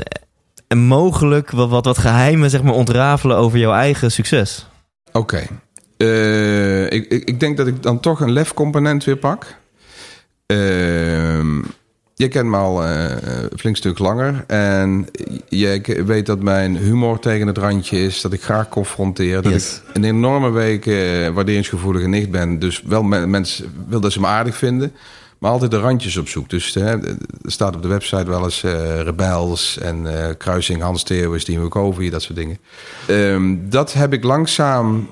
[0.68, 4.66] en mogelijk wat, wat, wat geheimen zeg maar, ontrafelen over jouw eigen succes?
[5.12, 5.42] Oké.
[5.96, 9.56] Eh, ik, ik, ik denk dat ik dan toch een lefcomponent weer pak.
[10.46, 11.62] Ehm
[12.16, 13.10] je kent me al eh,
[13.50, 14.44] een flink stuk langer.
[14.46, 15.06] En
[15.48, 18.20] je weet dat mijn humor tegen het randje is.
[18.20, 19.42] Dat ik graag confronteer.
[19.42, 19.82] Dat Yes.
[19.88, 22.58] ik een enorme week eh, waarderingsgevoelige nicht ben.
[22.58, 24.92] Dus wel me- mensen wil dat ze me aardig vinden.
[25.44, 26.48] Maar altijd de randjes op zoek.
[26.48, 31.40] Dus er staat op de website wel eens eh, Rebels en eh, Kruising Hans Theeuwen,
[31.40, 32.58] Steven Covey, dat soort dingen.
[33.06, 35.10] Ehm, dat heb ik langzaam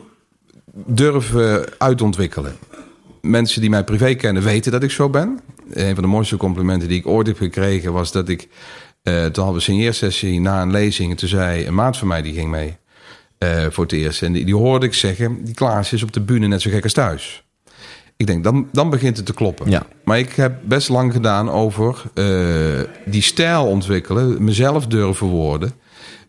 [0.75, 2.57] durven uitontwikkelen.
[3.21, 5.41] Mensen die mij privé kennen weten dat ik zo ben.
[5.71, 8.49] Een van de mooiste complimenten die ik ooit heb gekregen was dat ik...
[9.03, 11.11] eh toen hadden we een signeersessie na een lezing.
[11.11, 12.77] En toen zei een maat van mij, die ging mee
[13.71, 14.23] voor het eerst.
[14.23, 16.83] En die, die hoorde ik zeggen, die Klaas is op de bühne net zo gek
[16.83, 17.45] als thuis.
[18.17, 19.71] Ik denk, dan, dan begint het te kloppen.
[19.71, 19.83] Ja.
[20.05, 24.45] Maar ik heb best lang gedaan over eh, die stijl ontwikkelen.
[24.45, 25.73] Mezelf durven worden.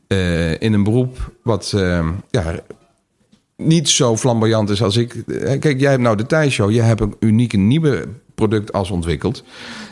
[0.08, 2.60] eh, in een beroep wat eh, ja,
[3.58, 5.24] niet zo flamboyant is als ik.
[5.60, 6.72] Kijk, jij hebt nou de Thijsshow.
[6.72, 9.44] Je hebt een unieke nieuwe product als ontwikkeld.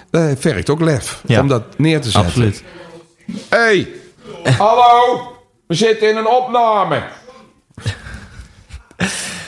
[0.10, 1.41] Dat vergt ook lef Ja.
[1.41, 2.25] om dat neer te zetten.
[2.30, 2.63] Absoluut.
[3.49, 3.88] Hey,
[4.58, 5.21] hallo,
[5.67, 7.04] we zitten in een opname.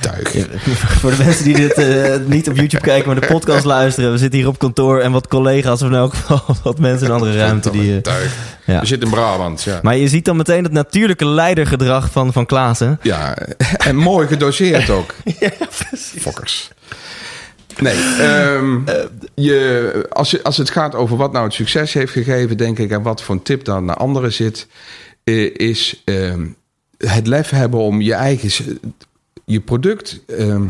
[0.03, 0.47] Tuig.
[1.01, 4.11] Voor de mensen die dit eh, niet op YouTube kijken, maar de podcast luisteren.
[4.11, 7.13] We zitten hier op kantoor en wat collega's, of in elk geval wat mensen in
[7.13, 7.71] andere ruimte.
[7.71, 8.35] Die, eh, Tuig.
[8.65, 8.79] ja.
[8.79, 9.79] We zitten in Brabant, ja.
[9.81, 12.99] Maar je ziet dan meteen het natuurlijke leidergedrag van, van Klaassen.
[13.01, 13.37] Ja,
[13.77, 15.13] en mooi gedoseerd ook.
[16.19, 16.69] Fokkers.
[17.79, 18.79] Nee, ehm,
[19.35, 22.91] je, als, je, als het gaat over wat nou het succes heeft gegeven, denk ik,
[22.91, 24.67] en wat voor een tip dan naar anderen zit,
[25.23, 26.45] eh, is ehm,
[26.97, 28.79] het lef hebben om je eigen,
[29.45, 30.65] je product, ehm,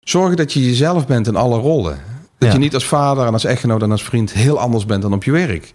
[0.00, 1.98] zorgen dat je jezelf bent in alle rollen.
[2.38, 2.52] Dat Ja.
[2.54, 5.24] je niet als vader en als echtgenoot en als vriend heel anders bent dan op
[5.24, 5.72] je werk.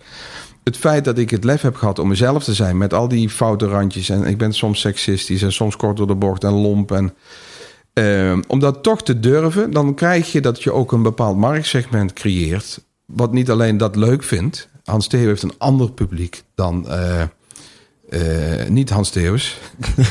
[0.64, 3.30] Het feit dat ik het lef heb gehad om mezelf te zijn met al die
[3.30, 6.92] foute randjes en ik ben soms seksistisch en soms kort door de bocht en lomp
[6.92, 7.14] en
[7.96, 12.14] Ehm, om dat toch te durven, dan krijg je dat je ook een bepaald marktsegment
[12.14, 12.86] creëert.
[13.06, 14.70] Wat niet alleen dat leuk vindt.
[14.84, 17.24] Hans Theo heeft een ander publiek dan, eh,
[18.10, 18.22] Eh,
[18.68, 19.58] niet Hans Theeuws.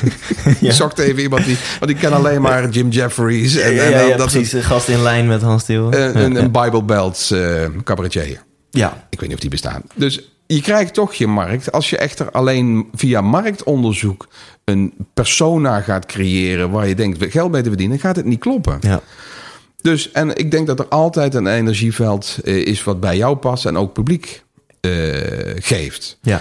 [0.60, 0.68] Ja.
[0.68, 1.56] Ik zocht even iemand die...
[1.78, 3.56] Want ik ken alleen maar Jim Jeffries.
[3.56, 4.52] En, ja, ja, dat precies.
[4.52, 5.94] Een gast in lijn met Hans Thiel.
[5.94, 8.42] een, een, een Bible Belts eh, cabaretier.
[8.70, 9.06] ja.
[9.10, 9.82] Ik weet niet of die bestaan.
[9.94, 11.72] Dus je krijgt toch je markt.
[11.72, 14.28] Als je echter alleen via marktonderzoek
[14.64, 16.70] een persona gaat creëren...
[16.70, 18.78] waar je denkt geld mee te verdienen, gaat het niet kloppen.
[18.80, 19.00] Ja.
[19.80, 23.66] Dus, en ik denk dat er altijd een energieveld eh, is wat bij jou past
[23.66, 24.42] en ook publiek
[24.80, 24.92] eh,
[25.58, 26.18] geeft.
[26.22, 26.40] Ja.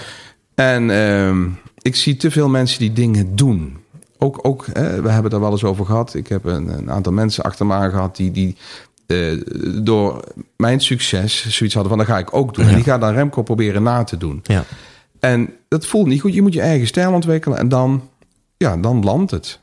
[0.54, 1.48] En ehm,
[1.82, 3.76] ik zie te veel mensen die dingen doen.
[4.18, 6.14] Ook, ook hè, we hebben het er wel eens over gehad.
[6.14, 8.56] Ik heb een, een aantal mensen achter me aan gehad die, die
[9.06, 9.40] eh,
[9.82, 10.24] door
[10.56, 12.64] mijn succes zoiets hadden van, dat ga ik ook doen.
[12.64, 12.70] Ja.
[12.70, 14.40] En die gaan dan Remco proberen na te doen.
[14.42, 14.64] Ja.
[15.20, 16.34] En dat voelt niet goed.
[16.34, 18.08] Je moet je eigen stijl ontwikkelen en dan,
[18.56, 19.60] ja, dan landt het.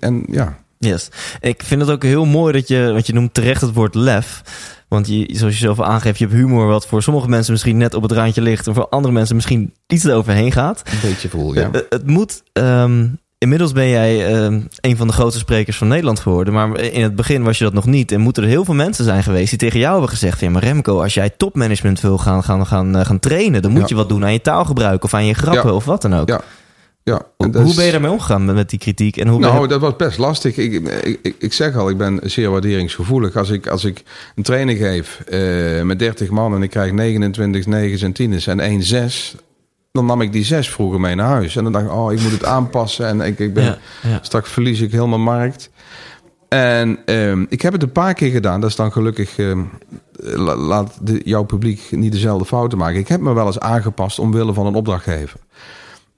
[0.00, 1.08] En ja, Yes.
[1.40, 4.42] Ik vind het ook heel mooi dat je, want je noemt terecht het woord lef.
[4.88, 7.76] Want je, zoals je zelf al aangeeft, je hebt humor wat voor sommige mensen misschien
[7.76, 8.66] net op het randje ligt.
[8.66, 10.82] En voor andere mensen misschien iets eroverheen gaat.
[10.86, 11.68] een beetje voel, ja.
[11.72, 12.42] Eh, het moet.
[12.52, 13.06] ehm,
[13.38, 16.54] inmiddels ben jij ehm, een van de grootste sprekers van Nederland geworden.
[16.54, 18.12] Maar in het begin was je dat nog niet.
[18.12, 20.62] En moeten er heel veel mensen zijn geweest die tegen jou hebben gezegd: Ja, maar
[20.64, 23.86] Remco, als jij topmanagement wil gaan, gaan, gaan, eh, gaan trainen, dan moet Ja.
[23.88, 25.76] je wat doen aan je taalgebruik of aan je grappen Ja.
[25.76, 26.28] of wat dan ook.
[26.28, 26.40] Ja.
[27.10, 29.16] Ja, Hoe, is- ben je daarmee omgegaan met, die kritiek?
[29.16, 30.56] En hoe Nou, je- dat was best lastig.
[30.56, 30.72] Ik,
[31.22, 33.36] ik, ik, zeg al, ik ben zeer waarderingsgevoelig.
[33.36, 34.02] Als ik, als ik
[34.34, 38.60] een training geef eh, met 30 man en ik krijg 29 9's en 10's en
[38.60, 39.34] 1 6,
[39.92, 41.56] dan nam ik die 6 vroeger mee naar huis.
[41.56, 44.18] En dan dacht ik, oh, ik moet het aanpassen en ik, ik ben, Ja, ja.
[44.22, 45.70] straks verlies ik mijn markt.
[46.48, 48.60] En ehm, ik heb het een paar keer gedaan.
[48.60, 49.60] Dat is dan gelukkig, ehm,
[50.20, 52.98] la- laat de, jouw publiek niet dezelfde fouten maken.
[52.98, 55.40] Ik heb me wel eens aangepast omwille van een opdrachtgever.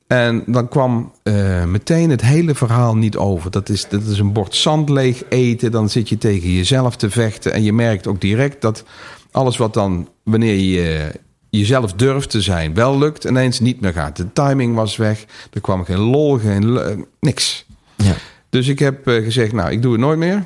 [0.08, 3.50] En dan kwam eh, meteen het hele verhaal niet over.
[3.50, 5.70] Dat is, dat is een bord zand leeg eten.
[5.70, 7.52] Dan zit je tegen jezelf te vechten.
[7.52, 8.84] En je merkt ook direct dat
[9.30, 11.12] alles wat dan, wanneer je
[11.50, 14.16] jezelf durft te zijn, wel lukt, ineens niet meer gaat.
[14.16, 15.24] De timing was weg.
[15.52, 16.78] Er kwam geen lol, geen
[17.20, 17.66] niks.
[17.96, 18.14] Ja.
[18.50, 20.44] Dus ik heb eh, gezegd, nou, ik doe het nooit meer.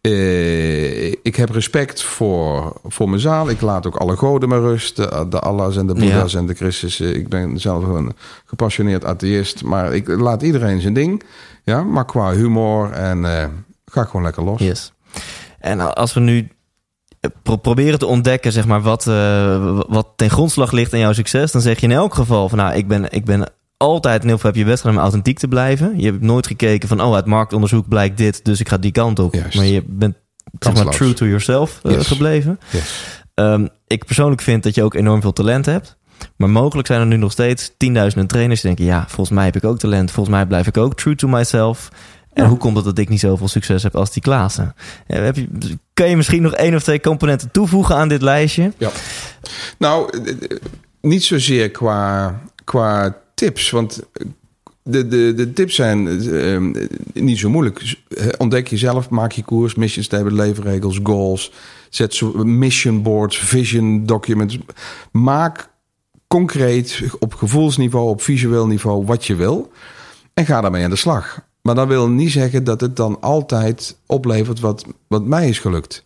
[0.00, 3.48] Eh, ik heb respect voor, voor mijn zaal.
[3.50, 4.96] Ik laat ook alle goden maar rust.
[4.96, 6.38] De, de Allahs en de Boeddha's Ja.
[6.38, 7.00] en de Christus.
[7.00, 8.12] Eh, Ik ben zelf een
[8.44, 9.62] gepassioneerd atheïst.
[9.64, 11.22] Maar ik laat iedereen zijn ding.
[11.64, 13.46] Ja, maar qua humor en eh,
[13.84, 14.60] ga gewoon lekker los.
[14.60, 14.92] Yes.
[15.58, 16.48] En als we nu
[17.42, 19.04] pro- proberen te ontdekken, zeg maar, wat,
[19.88, 22.74] wat ten grondslag ligt aan jouw succes, dan zeg je in elk geval van, nou,
[22.74, 25.48] ik ben, ik ben altijd, in heel veel heb je best gedaan om authentiek te
[25.48, 25.98] blijven.
[26.00, 29.18] Je hebt nooit gekeken van, oh, uit marktonderzoek blijkt dit, dus ik ga die kant
[29.18, 29.34] op.
[29.34, 29.56] Juist.
[29.56, 30.16] Maar je bent,
[30.58, 32.06] zeg maar, true to yourself eh, Yes.
[32.06, 32.60] gebleven.
[32.70, 33.04] Yes.
[33.34, 35.96] Ehm, ik persoonlijk vind dat je ook enorm veel talent hebt.
[36.36, 38.94] Maar mogelijk zijn er nu nog steeds tienduizenden trainers die denken...
[38.94, 40.10] ja, volgens mij heb ik ook talent.
[40.10, 41.88] Volgens mij blijf ik ook true to myself.
[42.32, 42.48] En Ja.
[42.48, 44.74] hoe komt het dat ik niet zoveel succes heb als die Klaassen?
[45.06, 45.48] Heb je,
[45.94, 48.72] kun je misschien nog één of twee componenten toevoegen aan dit lijstje?
[48.78, 48.90] Ja.
[49.78, 50.58] Nou, eh, eh,
[51.00, 53.70] niet zozeer qua, qua tips.
[53.70, 54.02] Want
[54.82, 56.62] de, de, de tips zijn eh, eh,
[57.12, 57.96] niet zo moeilijk.
[58.08, 61.52] Eh, Ontdek jezelf, maak je koers, mission statement, leefregels, goals.
[61.88, 64.58] Zet mission boards, vision documents.
[65.12, 65.70] Maak
[66.26, 69.70] concreet op gevoelsniveau, op visueel niveau wat je wil.
[70.34, 71.48] En ga daarmee aan de slag.
[71.62, 76.04] Maar dat wil niet zeggen dat het dan altijd oplevert wat, wat mij is gelukt.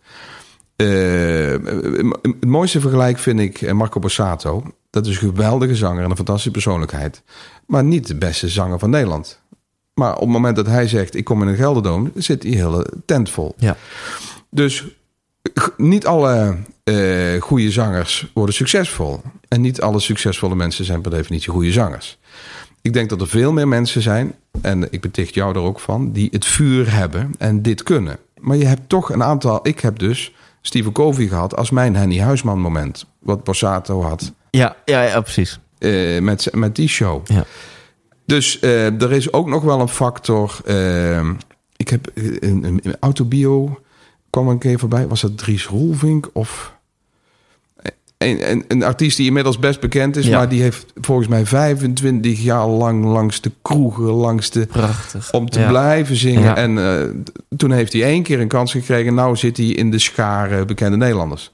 [0.75, 1.55] Eh,
[2.21, 4.63] het mooiste vergelijk vind ik eh, Marco Borsato.
[4.95, 7.21] Dat is een geweldige zanger en een fantastische persoonlijkheid.
[7.65, 9.41] Maar niet de beste zanger van Nederland.
[9.93, 12.87] Maar op het moment dat hij zegt: Ik kom in een Gelderdoom, zit die hele
[13.05, 13.55] tent vol.
[13.57, 13.77] Ja.
[14.49, 14.85] Dus
[15.77, 19.21] niet alle eh goede zangers worden succesvol.
[19.47, 22.17] En niet alle succesvolle mensen zijn per definitie goede zangers.
[22.81, 26.11] Ik denk dat er veel meer mensen zijn, en ik beticht jou er ook van,
[26.11, 28.17] die het vuur hebben en dit kunnen.
[28.39, 29.67] Maar je hebt toch een aantal.
[29.67, 33.05] Ik heb dus Steven Covey gehad als mijn Henny Huisman moment.
[33.19, 35.59] Wat Borsato had Ja, ja, ja precies.
[35.77, 37.27] eh, met, met die show.
[37.27, 37.45] Ja.
[38.25, 40.59] Dus eh, er is ook nog wel een factor.
[40.65, 41.29] eh,
[41.75, 43.79] ik heb een, een, een autobio
[44.29, 45.07] kwam een keer voorbij.
[45.07, 46.73] Was dat Dries Roelvink of
[48.17, 50.37] een, een, een artiest die inmiddels best bekend is, Ja.
[50.37, 55.31] maar die heeft volgens mij 25 jaar lang langs de kroegen, langs de Prachtig.
[55.33, 55.67] om te Ja.
[55.69, 56.41] blijven zingen.
[56.43, 56.55] Ja.
[56.55, 57.25] En
[57.57, 59.13] toen heeft hij één keer een kans gekregen.
[59.13, 61.51] Nou zit hij in de schare bekende Nederlanders.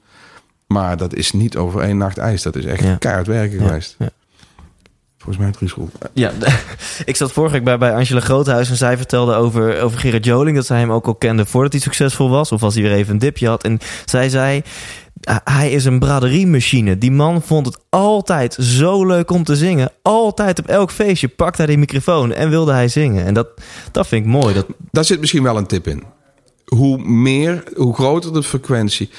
[0.71, 2.41] Maar dat is niet over één nacht ijs.
[2.41, 2.95] Dat is echt Ja.
[2.95, 3.95] keihard werken geweest.
[3.99, 4.09] Ja.
[5.17, 5.89] Volgens mij Roel.
[6.13, 6.31] Ja,
[7.05, 10.55] ik zat vorige week bij, bij Angela Groothuis en zij vertelde over, over Gerrit Joling...
[10.55, 12.51] dat zij hem ook al kende voordat hij succesvol was...
[12.51, 13.63] of als hij weer even een dipje had.
[13.63, 14.61] En zij zei,
[15.23, 16.97] "Ah, hij is een braderiemachine.
[16.97, 19.91] Die man vond het altijd zo leuk om te zingen.
[20.01, 23.25] Altijd op elk feestje pakte hij die microfoon en wilde hij zingen.
[23.25, 23.47] En dat,
[23.91, 24.53] dat vind ik mooi.
[24.53, 26.03] Dat, Daar zit misschien wel een tip in.
[26.65, 29.09] Hoe meer, hoe groter de frequentie.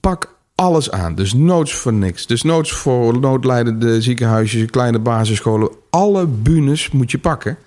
[0.00, 1.14] Pak alles aan.
[1.14, 2.26] Dus noods voor niks.
[2.26, 5.70] Dus noods voor noodlijdende ziekenhuisjes, kleine basisscholen.
[5.90, 7.58] Alle bunes moet je pakken.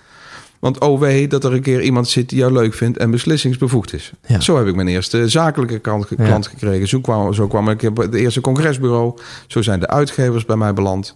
[0.60, 3.94] Want oh wee dat er een keer iemand zit die jou leuk vindt en beslissingsbevoegd
[3.94, 4.12] is.
[4.28, 4.40] Ja.
[4.40, 6.26] Zo heb ik mijn eerste zakelijke klant, Ja.
[6.26, 6.88] klant gekregen.
[6.88, 9.18] Zo kwam, zo kwam ik op het eerste congresbureau.
[9.48, 11.16] Zo zijn de uitgevers bij mij beland.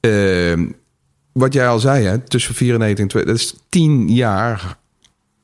[0.00, 0.66] Ehm,
[1.32, 4.78] wat jij al zei, hè, tussen 94 en 2, dat is 10 jaar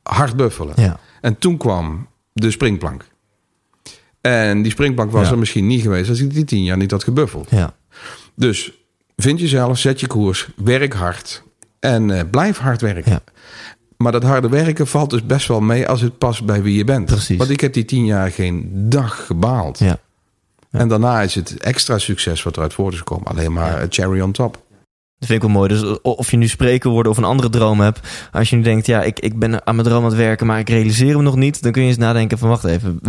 [0.03, 0.75] hard buffelen.
[0.77, 1.01] Ja.
[1.21, 3.05] En toen kwam de springplank.
[4.20, 5.31] En die springplank was Ja.
[5.33, 7.50] er misschien niet geweest als ik die 10 jaar niet had gebuffeld.
[7.50, 7.74] Ja.
[8.35, 8.72] Dus
[9.16, 11.42] vind jezelf, zet je koers, werk hard
[11.81, 13.12] en eh, blijf hard werken.
[13.12, 13.22] Ja.
[13.96, 16.85] Maar dat harde werken valt dus best wel mee als het past bij wie je
[16.85, 17.07] bent.
[17.07, 17.37] Precies.
[17.38, 19.78] Want ik heb die tien jaar geen dag gebaald.
[19.78, 19.98] Ja.
[20.70, 23.26] En daarna is het extra succes wat eruit voort is gekomen.
[23.26, 24.62] Alleen maar cherry on top.
[25.18, 25.68] Dat vind ik wel mooi.
[25.68, 28.00] Dus of je nu spreker wordt of een andere droom hebt.
[28.33, 30.59] Als je nu denkt, ja, ik, ik ben aan mijn droom aan het werken, maar
[30.59, 31.62] ik realiseer hem nog niet.
[31.62, 33.00] Dan kun je eens nadenken van, wacht even.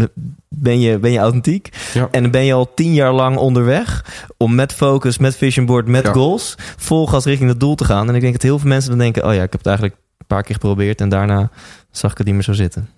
[0.50, 1.69] Ben je, ben je authentiek?
[1.93, 2.08] Ja.
[2.12, 4.06] En ben je al tien jaar lang onderweg
[4.38, 6.12] om met focus, met vision board, met Ja.
[6.12, 8.08] goals, vol gas richting het doel te gaan.
[8.10, 9.95] En ik denk dat heel veel mensen dan denken, oh ja, ik heb het eigenlijk
[10.17, 11.50] een paar keer geprobeerd en daarna
[11.91, 12.89] zag ik het niet meer zo zitten.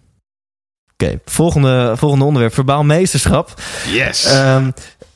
[0.94, 2.54] Oké, volgende, volgende onderwerp.
[2.54, 3.54] Verbaal meesterschap.
[3.88, 4.26] Yes!
[4.26, 4.72] Ehm,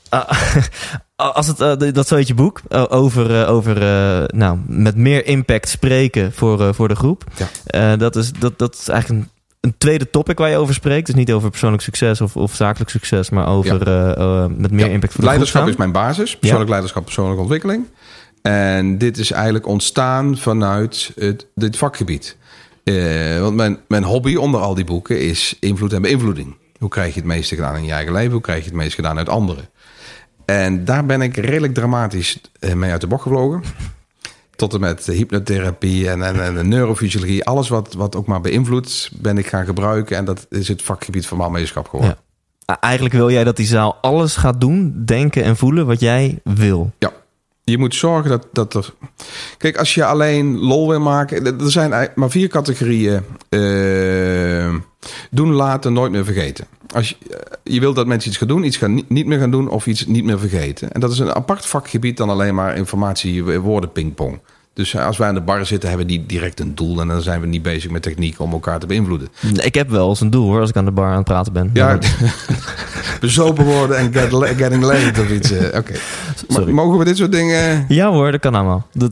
[0.10, 0.30] ah,
[1.16, 3.80] als het, eh, dat zo heet je boek, eh, over, eh, over
[4.36, 7.24] nou, met meer impact spreken voor, voor de groep.
[7.66, 7.96] Ja.
[7.96, 11.06] Dat, is, dat, dat is eigenlijk een, een tweede topic waar je over spreekt.
[11.06, 13.78] Dus niet over persoonlijk succes of, of zakelijk succes, maar over
[14.58, 16.38] met meer Ja, impact voor de leiderschap groep is mijn basis.
[16.38, 17.86] Persoonlijk leiderschap, persoonlijke ontwikkeling.
[18.42, 22.38] En dit is eigenlijk ontstaan vanuit het, dit vakgebied.
[23.40, 26.56] Want mijn, mijn hobby onder al die boeken is invloed en beïnvloeding.
[26.80, 28.32] Hoe krijg je het meeste gedaan in je eigen leven?
[28.32, 29.70] Hoe krijg je het meest gedaan uit anderen?
[30.46, 33.64] En daar ben ik redelijk dramatisch eh, mee uit de bocht gevlogen.
[34.56, 37.46] Tot en met hypnotherapie en, en, en neurofysiologie.
[37.46, 40.18] Alles wat, wat ook maar beïnvloedt, ben ik gaan gebruiken.
[40.18, 42.18] En dat is het vakgebied van maalmeesterschap geworden.
[42.66, 46.40] Ah, Eigenlijk wil jij dat die zaal alles gaat doen, denken en voelen wat jij
[46.44, 46.92] wil.
[46.98, 47.12] Ja.
[47.66, 48.94] Je moet zorgen dat, dat er.
[49.58, 51.46] Kijk, als je alleen lol wil maken.
[51.46, 53.22] Er zijn maar vier categorieën.
[53.50, 54.76] eh,
[55.32, 56.68] doen, laten, nooit meer vergeten.
[56.94, 57.40] Als je, eh,
[57.74, 60.06] je wilt dat mensen iets gaan doen, iets gaan niet, meer gaan doen of iets
[60.06, 60.92] niet meer vergeten.
[60.92, 64.40] En dat is een apart vakgebied dan alleen maar informatie, woorden, pingpong.
[64.76, 67.00] Dus als wij aan de bar zitten, hebben we niet direct een doel.
[67.02, 69.28] En dan zijn we niet bezig met techniek om elkaar te beïnvloeden.
[69.64, 71.54] Ik heb wel eens een doel hoor, als ik aan de bar aan het praten
[71.54, 71.70] ben.
[71.74, 71.98] Ja,
[73.20, 75.52] bezopen worden en get, getting late of iets.
[75.52, 75.94] eh, Oké.
[76.48, 76.72] Sorry.
[76.72, 77.86] Mogen we dit soort dingen...
[77.88, 78.88] ja hoor, dat kan allemaal.
[78.94, 79.12] Dat,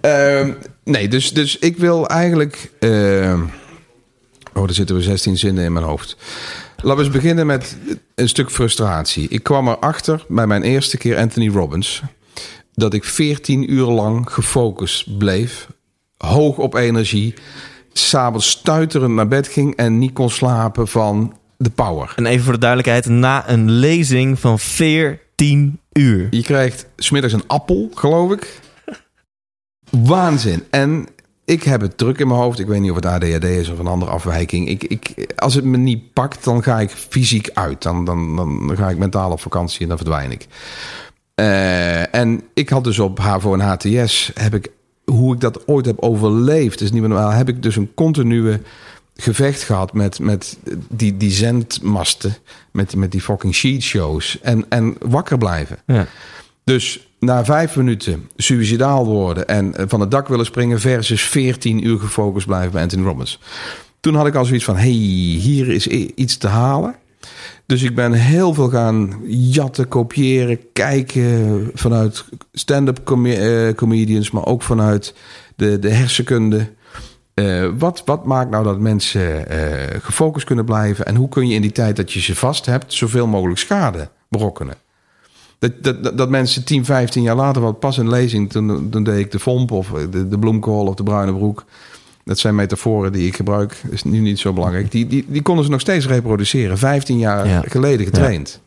[0.00, 0.50] Ehm,
[0.84, 2.70] nee, dus, dus ik wil eigenlijk.
[2.78, 3.40] ehm,
[4.54, 6.16] oh, er zitten we 16 zinnen in mijn hoofd.
[6.76, 7.76] Laten we eens beginnen met
[8.14, 9.28] een stuk frustratie.
[9.28, 12.02] Ik kwam erachter bij mijn eerste keer Anthony Robbins.
[12.74, 15.68] Dat ik 14 uur lang gefocust bleef.
[16.16, 17.34] Hoog op energie.
[17.92, 22.12] S'avonds stuiterend naar bed ging en niet kon slapen van de power.
[22.16, 26.26] en even voor de duidelijkheid, na een lezing van 14 uur.
[26.30, 28.60] Je krijgt smiddags een appel, geloof ik.
[29.90, 30.64] Waanzin.
[30.70, 31.08] En
[31.44, 32.58] ik heb het druk in mijn hoofd.
[32.58, 34.68] Ik weet niet of het ADHD is of een andere afwijking.
[34.68, 37.82] Ik, ik, als het me niet pakt, dan ga ik fysiek uit.
[37.82, 40.46] Dan, dan, dan ga ik mentaal op vakantie en dan verdwijn ik.
[41.42, 44.70] Eh, en ik had dus op HAVO en HTS, heb ik,
[45.04, 48.60] hoe ik dat ooit heb overleefd, is niet meer normaal, heb ik dus een continue
[49.16, 52.36] gevecht gehad met, met die, die zendmasten,
[52.70, 54.38] met, met die fucking sheet shows.
[54.42, 55.78] En, en wakker blijven.
[55.86, 56.06] Ja.
[56.64, 61.98] Dus na vijf minuten suicidaal worden en van het dak willen springen versus 14 uur
[61.98, 63.38] gefocust blijven bij Anthony Robbins.
[64.00, 66.94] Toen had ik al zoiets van, hey, hier is iets te halen.
[67.72, 74.62] Dus ik ben heel veel gaan jatten, kopiëren, kijken vanuit stand-up eh, comedians, maar ook
[74.62, 75.14] vanuit
[75.56, 76.72] de, de hersenkunde.
[77.34, 81.06] Eh, wat, wat maakt nou dat mensen eh, gefocust kunnen blijven?
[81.06, 84.08] En hoe kun je in die tijd dat je ze vast hebt, zoveel mogelijk schade
[84.28, 84.76] berokkenen?
[85.58, 89.04] Dat, dat, dat, dat mensen 10, 15 jaar later, wat pas een lezing, toen, toen
[89.04, 91.64] deed ik de vomp of de, de bloemkool of de bruine broek.
[92.24, 94.90] Dat zijn metaforen die ik gebruik, is nu niet zo belangrijk.
[94.90, 97.62] Die, die, die konden ze nog steeds reproduceren, 15 jaar Ja.
[97.66, 98.60] geleden getraind.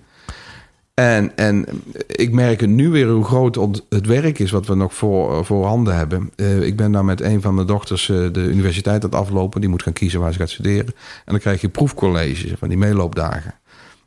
[0.94, 1.66] En, en
[2.08, 5.96] ik merk nu weer hoe groot het werk is wat we nog voor, voor handen
[5.96, 6.32] hebben.
[6.36, 9.62] Eh, ik ben daar met een van mijn dochters eh, de universiteit aan het aflopen.
[9.62, 10.86] Die moet gaan kiezen waar ze gaat studeren.
[10.86, 10.94] En
[11.26, 13.54] dan krijg je proefcolleges van die meeloopdagen.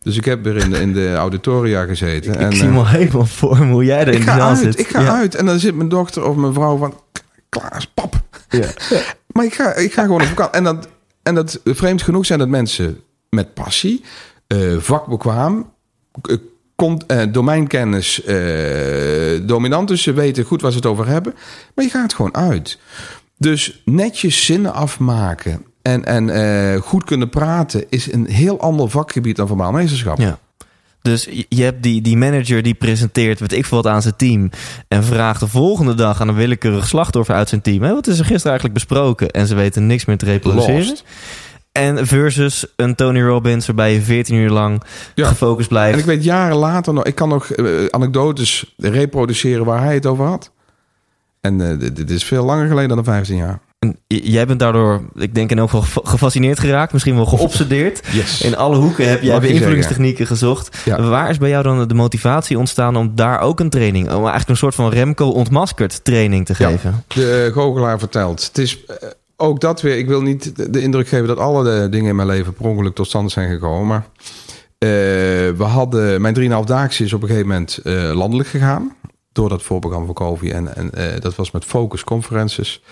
[0.03, 2.37] Dus ik heb weer in de, in de auditoria gezeten.
[2.39, 4.37] en, ik zie eh, me al helemaal voor me hoe jij er in ik ga
[4.37, 4.79] zaal uit, zit.
[4.79, 5.17] ik ga Ja.
[5.17, 5.35] uit.
[5.35, 6.95] En dan zit mijn dochter of mijn vrouw van...
[7.49, 8.15] Klaas, pap.
[8.49, 8.67] Ja.
[9.38, 10.55] Maar ik ga, ik ga gewoon op vakantie.
[10.55, 10.88] En dat,
[11.22, 14.05] en dat vreemd genoeg zijn dat mensen met passie,
[14.46, 15.72] eh, vakbekwaam,
[16.22, 16.37] eh,
[16.77, 19.89] con- eh, domeinkennis, eh, dominant.
[19.89, 21.34] Dus ze weten goed waar ze het over hebben.
[21.74, 22.78] Maar je gaat gewoon uit.
[23.36, 29.47] Dus netjes zinnen afmaken en, en goed kunnen praten is een heel ander vakgebied dan
[29.47, 30.18] verbaal meesterschap.
[30.18, 30.39] Ja.
[31.09, 34.51] Dus je- hebt die, die manager die presenteert, weet ik veel wat aan zijn team.
[34.89, 37.83] En vraagt de volgende dag aan een willekeurig slachtoffer uit zijn team.
[37.83, 39.31] Hè, wat is er gisteren eigenlijk besproken?
[39.31, 40.77] En ze weten niks meer te reproduceren.
[40.87, 41.05] Lost.
[41.73, 44.83] En versus een Tony Robbins waarbij je 14 uur lang
[45.15, 45.27] Ja.
[45.27, 45.93] gefocust blijft.
[45.95, 50.07] En ik weet jaren later nog, ik kan nog eh, anekdotes reproduceren waar hij het
[50.07, 50.51] over had.
[51.41, 53.61] En eh, dit, dit is veel langer geleden dan 15 jaar.
[53.79, 56.93] En jij bent daardoor, ik denk in elk geval gefa- gefascineerd geraakt.
[56.93, 58.01] Misschien wel geobsedeerd.
[58.12, 58.41] Yes.
[58.43, 60.79] In alle hoeken heb jij beïnvloedingstechnieken gezocht.
[60.85, 61.03] Ja.
[61.03, 64.49] Waar is bij jou dan de motivatie ontstaan om daar ook een training, om eigenlijk
[64.49, 66.68] een soort van Remco ontmaskerd training te Ja.
[66.68, 67.05] geven?
[67.09, 68.45] De eh, goochelaar vertelt.
[68.45, 68.95] Het is eh,
[69.37, 69.99] ook dat weer.
[69.99, 72.95] Ik wil niet de, indruk geven dat alle de dingen in mijn leven per ongeluk
[72.95, 73.87] tot stand zijn gekomen.
[73.87, 74.07] Maar
[74.79, 74.89] eh,
[75.57, 76.20] we hadden.
[76.20, 78.95] Mijn 3,5 daagse is op een gegeven moment eh, landelijk gegaan.
[79.33, 80.53] Door dat voorprogramma van COVID.
[80.53, 82.83] En, en eh, dat was met focus conferences.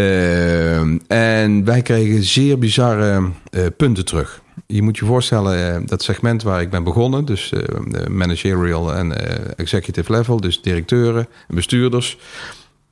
[0.00, 4.42] Eh, en wij kregen zeer bizarre eh, punten terug.
[4.66, 9.12] Je moet je voorstellen, eh, dat segment waar ik ben begonnen, dus eh, managerial en
[9.56, 12.18] executive level, dus directeuren en bestuurders,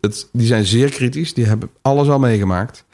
[0.01, 1.35] het, die zijn zeer kritisch.
[1.35, 2.85] Die hebben alles al meegemaakt.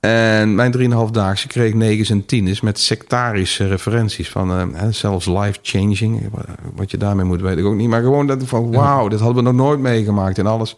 [0.00, 6.30] En mijn 3,5 daagse kreeg 9 en 10 is met sectarische referenties van zelfs life-changing.
[6.74, 7.88] Wat je daarmee moet weet ik ook niet.
[7.88, 10.76] Maar gewoon dat van wauw, dit hadden we nog nooit meegemaakt en alles.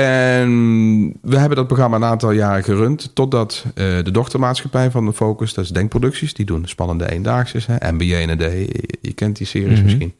[0.00, 3.10] En we hebben dat programma een aantal jaren gerund.
[3.14, 6.34] Totdat eh, de dochtermaatschappij van de Focus, dat is Denkproducties.
[6.34, 7.66] Die doen spannende eendaagses.
[7.66, 8.40] Hè, MBA en AD,
[9.00, 9.84] je, kent die series Mhm.
[9.84, 10.14] misschien.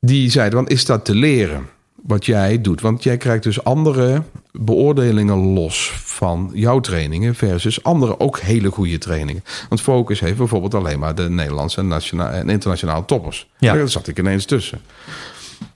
[0.00, 1.66] Die zeiden, want is dat te leren?
[2.02, 2.80] Wat jij doet.
[2.80, 4.22] Want jij krijgt dus andere
[4.52, 9.44] beoordelingen los van jouw trainingen versus andere ook hele goede trainingen.
[9.68, 13.48] Want Focus heeft bijvoorbeeld alleen maar de Nederlandse en, nationale en internationale toppers.
[13.58, 13.74] Ja.
[13.74, 14.80] Daar zat ik ineens tussen.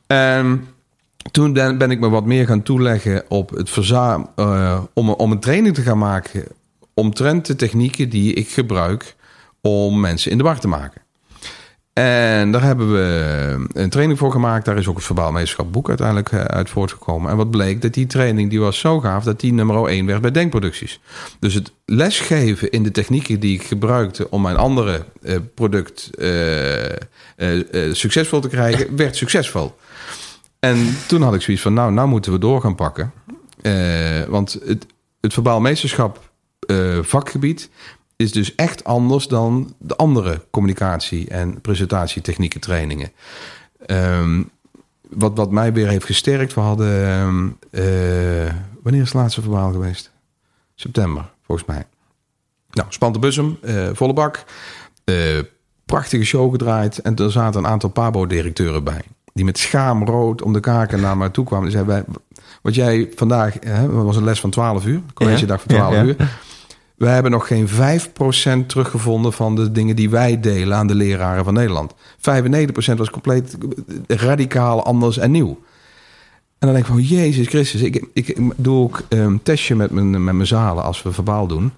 [0.06, 0.64] En
[1.30, 4.88] toen ben, ben ik me wat meer gaan toeleggen op het verzamelen.
[4.94, 6.44] om, om een training te gaan maken
[6.94, 9.16] omtrent de technieken die ik gebruik
[9.60, 11.00] om mensen in de war te maken.
[11.92, 14.64] En daar hebben we een training voor gemaakt.
[14.64, 17.30] Daar is ook het verbaal meesterschap boek uiteindelijk eh, uit voortgekomen.
[17.30, 19.24] En wat bleek, dat die training die was zo gaaf...
[19.24, 21.00] dat die nummer 1 werd bij denkproducties.
[21.38, 24.30] Dus het lesgeven in de technieken die ik gebruikte...
[24.30, 26.90] om mijn andere eh, product eh,
[27.42, 29.74] eh, eh, succesvol te krijgen, werd succesvol.
[30.62, 33.12] En toen had ik zoiets van, nou, nou moeten we door gaan pakken.
[33.62, 34.86] Eh, want het,
[35.20, 36.30] het meesterschap
[36.66, 37.70] eh, vakgebied
[38.16, 43.12] is dus echt anders dan de andere communicatie- en presentatietechnieken trainingen.
[43.86, 44.42] Ehm,
[45.08, 47.06] wat, wat mij weer heeft gesterkt, we hadden...
[47.06, 50.10] ehm, eh, wanneer is het laatste verbaal geweest?
[50.74, 51.86] September, volgens mij.
[52.70, 53.58] Nou, Spante Bussum,
[53.92, 54.44] volle bak.
[55.84, 56.98] Prachtige show gedraaid.
[56.98, 59.02] En er zaten een aantal Pabo-directeuren bij.
[59.32, 61.70] Die met schaamrood om de kaken naar mij toe kwamen.
[61.70, 62.04] Die zeiden, wij,
[62.62, 63.56] wat jij vandaag...
[63.60, 65.00] Hè, dat was een les van 12 uur.
[65.14, 66.04] College dag van 12 Ja, ja.
[66.04, 66.16] uur.
[67.02, 71.44] We hebben nog geen 5% teruggevonden van de dingen die wij delen aan de leraren
[71.44, 71.94] van Nederland.
[71.94, 71.96] 95%
[72.96, 73.58] was compleet
[74.06, 75.58] radicaal anders en nieuw.
[76.58, 80.24] En dan denk ik van, Jezus Christus, ik, ik doe ook een testje met mijn,
[80.24, 81.72] met mijn zalen als we verbaal doen.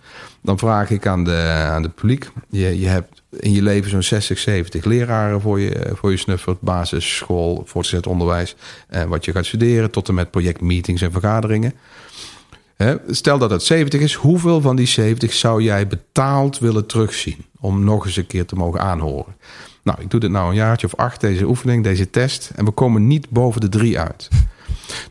[0.44, 4.02] Dan vraag ik aan de, aan de publiek, je, je hebt in je leven zo'n
[4.02, 6.60] 60, 70 leraren voor je, voor je snuffert.
[6.60, 8.56] Basis, school, voortgezet onderwijs,
[8.88, 11.74] en wat je gaat studeren, tot en met projectmeetings en vergaderingen.
[13.08, 17.84] Stel dat het 70 is, hoeveel van die 70 zou jij betaald willen terugzien om
[17.84, 19.36] nog eens een keer te mogen aanhoren?
[19.82, 22.70] Nou, ik doe dit nou een jaartje of acht, deze oefening, deze test, en we
[22.70, 24.28] komen niet boven de drie uit.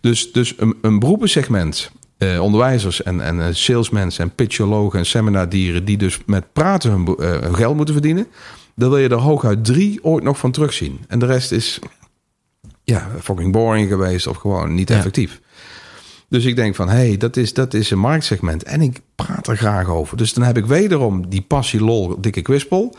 [0.01, 1.91] Dus, dus een, een beroepensegment,
[2.23, 7.15] eh, onderwijzers en, en eh, salesmensen en pitchologen en seminardieren die dus met praten hun,
[7.15, 8.27] eh, hun geld moeten verdienen,
[8.75, 10.99] dan wil je er hooguit drie ooit nog van terugzien.
[11.07, 11.79] En de rest is
[12.83, 14.95] ja, fucking boring geweest of gewoon niet Ja.
[14.95, 15.41] effectief.
[16.29, 18.63] Dus ik denk van, hé, hey, dat, is, dat is een marktsegment.
[18.63, 20.17] En ik praat er graag over.
[20.17, 22.95] Dus dan heb ik wederom die passie, lol, dikke kwispel.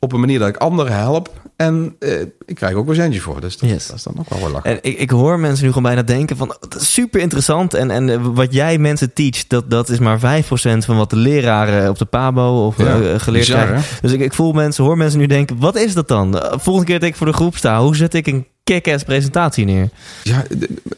[0.00, 1.32] Op een manier dat ik anderen help.
[1.56, 3.40] En eh, ik krijg ook een centje voor.
[3.40, 3.86] Dus dat, Yes.
[3.86, 4.70] dat is dan ook wel wel lachen.
[4.70, 7.74] En ik, ik hoor mensen nu gewoon bijna denken van, dat is super interessant.
[7.74, 11.16] En, en eh, wat jij mensen teach, dat, dat is maar 5% van wat de
[11.16, 13.74] leraren op de PABO of Ja, eh, geleerd bizar, krijgen.
[13.76, 13.98] hè?
[14.00, 16.42] Dus ik, ik voel mensen, hoor mensen nu denken, wat is dat dan?
[16.50, 19.88] Volgende keer dat ik voor de groep sta, hoe zet ik een kick-ass presentatie neer?
[20.22, 20.44] Ja,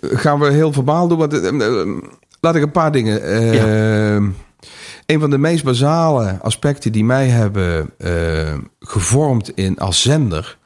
[0.01, 1.19] gaan we heel verbaal doen?
[1.19, 1.33] Want,
[2.41, 3.21] laat ik een paar dingen.
[5.11, 10.59] Een van de meest basale aspecten die mij hebben eh, gevormd in als zender,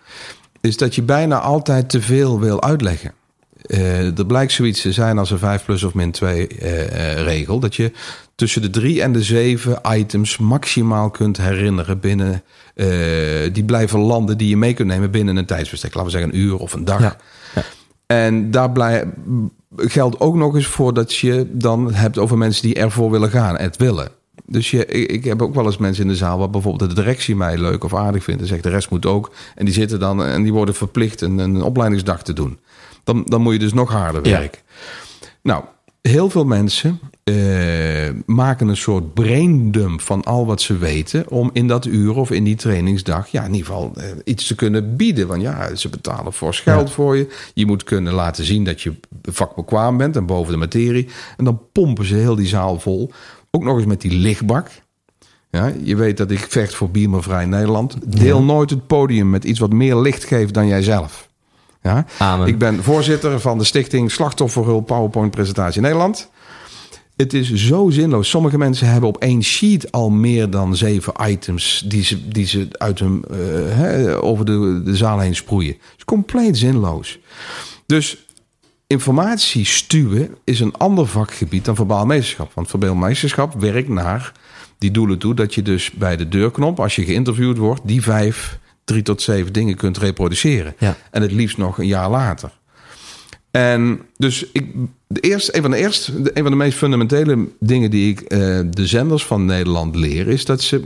[0.61, 3.13] is dat je bijna altijd te veel wil uitleggen.
[3.63, 7.59] Eh, er blijkt zoiets te zijn als een 5 plus of min 2 eh, regel.
[7.59, 7.93] Dat je
[8.35, 12.43] tussen de drie en de zeven items maximaal kunt herinneren binnen.
[13.53, 15.95] die blijven landen die je mee kunt nemen binnen een tijdsbestek.
[15.95, 17.01] Laten we zeggen een uur of een dag.
[17.01, 17.17] Ja.
[18.07, 19.05] En daar blij,
[19.77, 23.59] geldt ook nog eens voor dat je dan hebt over mensen die ervoor willen gaan,
[23.59, 24.23] het willen.
[24.47, 26.39] Dus je, ik, heb ook wel eens mensen in de zaal...
[26.39, 28.41] waar bijvoorbeeld de directie mij leuk of aardig vindt...
[28.41, 29.33] en zegt de rest moet ook.
[29.55, 32.59] En die zitten dan en die worden verplicht een, een opleidingsdag te doen.
[33.05, 34.39] Dan, dan moet je dus nog harder Ja.
[34.39, 34.61] werken.
[35.43, 35.65] Nou,
[36.01, 37.35] heel veel mensen eh,
[38.27, 41.29] maken een soort braindump van al wat ze weten...
[41.29, 43.29] om in dat uur of in die trainingsdag...
[43.29, 45.27] ja, in ieder geval eh, iets te kunnen bieden.
[45.27, 47.29] Want ja, ze betalen fors geld voor je.
[47.55, 51.09] Je moet kunnen laten zien dat je vakbekwaam bent en boven de materie.
[51.37, 53.13] En dan pompen ze heel die zaal vol.
[53.55, 54.71] Ook nog eens met die lichtbak.
[55.51, 57.97] Ja, je weet dat ik vecht voor Biermervrij Nederland.
[58.19, 61.29] Deel nooit het podium met iets wat meer licht geeft dan jijzelf.
[61.83, 62.07] Ja?
[62.19, 62.47] Amen.
[62.47, 66.31] Ik ben voorzitter van de stichting Slachtofferhulp PowerPoint Presentatie Nederland.
[67.17, 68.29] Het is zo zinloos.
[68.29, 72.69] Sommige mensen hebben op één sheet al meer dan zeven items die ze, die ze
[72.71, 75.73] uit hun, eh, over de, de zaal heen sproeien.
[75.73, 77.19] Het is compleet zinloos.
[77.87, 78.24] Dus
[78.87, 82.53] informatie stuwen is een ander vakgebied dan verbaal meesterschap.
[82.55, 84.33] Want verbaal meesterschap werkt naar
[84.79, 88.59] die doelen toe dat je dus bij de deurknop, als je geïnterviewd wordt, die vijf,
[88.85, 90.75] drie tot zeven dingen kunt reproduceren.
[90.79, 90.97] Ja.
[91.11, 92.51] En het liefst nog een jaar later.
[93.51, 94.67] En dus ik,
[95.07, 98.39] de eerste, een, van de eerste, een van de meest fundamentele dingen die ik eh,
[98.71, 100.83] de zenders van Nederland leer, is dat ze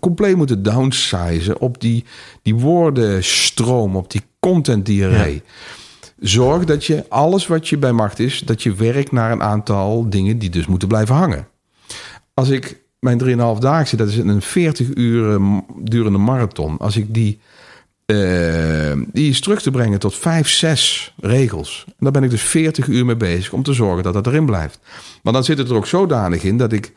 [0.00, 2.04] compleet moeten downsizen op die,
[2.42, 5.42] die woordenstroom, op die contentdiarree.
[6.24, 10.10] Zorg dat je alles wat je bij macht is, dat je werkt naar een aantal
[10.10, 11.48] dingen die dus moeten blijven hangen.
[12.34, 17.14] Als ik mijn 3,5 daagse, dat is een 40 uur eh, durende marathon, als ik
[17.14, 17.40] die
[18.06, 21.84] eh, die is terug te brengen tot vijf, zes regels.
[21.86, 24.46] En daar ben ik dus 40 uur mee bezig om te zorgen dat dat erin
[24.46, 24.78] blijft.
[25.22, 26.92] Maar dan zit het er ook zodanig in dat ik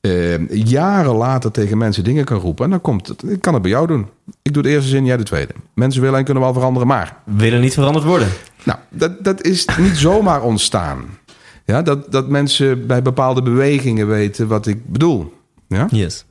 [0.00, 2.64] eh, jaren later tegen mensen dingen kan roepen.
[2.64, 3.22] En dan komt het.
[3.22, 4.06] Ik kan het bij jou doen.
[4.42, 5.52] Ik doe de eerste zin, jij de tweede.
[5.74, 7.16] Mensen willen en kunnen wel veranderen, maar.
[7.24, 8.28] Willen niet veranderd worden.
[8.64, 11.18] Nou, dat, dat is niet zomaar ontstaan.
[11.64, 15.32] Ja, dat, dat mensen bij bepaalde bewegingen weten wat ik bedoel.
[15.68, 15.86] Ja?
[15.90, 16.24] Yes.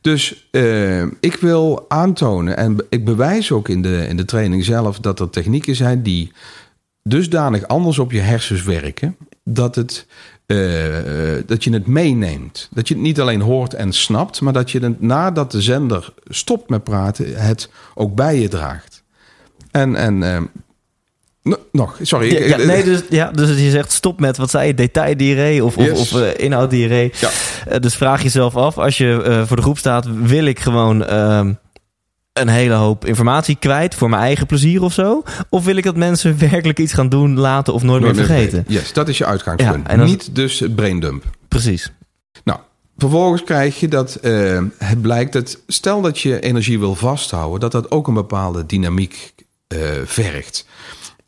[0.00, 4.98] Dus eh, ik wil aantonen, en ik bewijs ook in de, in de training zelf,
[4.98, 6.32] dat er technieken zijn die
[7.02, 10.06] dusdanig anders op je hersens werken, dat, het,
[10.46, 10.56] eh,
[11.46, 12.68] dat je het meeneemt.
[12.72, 16.14] Dat je het niet alleen hoort en snapt, maar dat je het nadat de zender
[16.24, 19.02] stopt met praten, het ook bij je draagt.
[19.70, 20.42] En, en eh,
[21.72, 22.32] nog, sorry.
[22.32, 24.74] Ja, ik- ja, nee, dus, ja, dus je zegt stop met, wat zei je,
[25.64, 25.98] of, Yes.
[26.12, 26.38] of, eh.
[27.20, 27.30] Ja.
[27.68, 31.04] Eh, dus vraag jezelf af, als je eh, voor de groep staat, wil ik gewoon
[31.04, 31.52] ehm,
[32.32, 35.22] een hele hoop informatie kwijt voor mijn eigen plezier of zo?
[35.48, 38.64] Of wil ik dat mensen werkelijk iets gaan doen, laten of nooit meer vergeten?
[38.68, 39.86] Yes, dat is je uitgangspunt.
[39.90, 41.24] Ja, Niet dus het braindump.
[41.48, 41.92] Precies.
[42.44, 42.58] Nou,
[42.98, 44.18] vervolgens krijg je dat
[44.78, 49.32] het blijkt dat stel dat je energie wil vasthouden, dat dat ook een bepaalde dynamiek
[50.04, 50.66] vergt.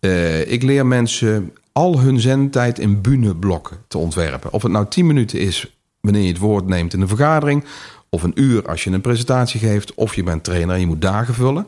[0.02, 4.52] Eh, ik leer mensen al hun zendtijd in bühneblokken te ontwerpen.
[4.52, 7.64] Of het nou 10 minuten is wanneer je het woord neemt in een vergadering,
[8.08, 11.00] of een uur als je een presentatie geeft, of je bent trainer en je moet
[11.02, 11.66] dagen vullen.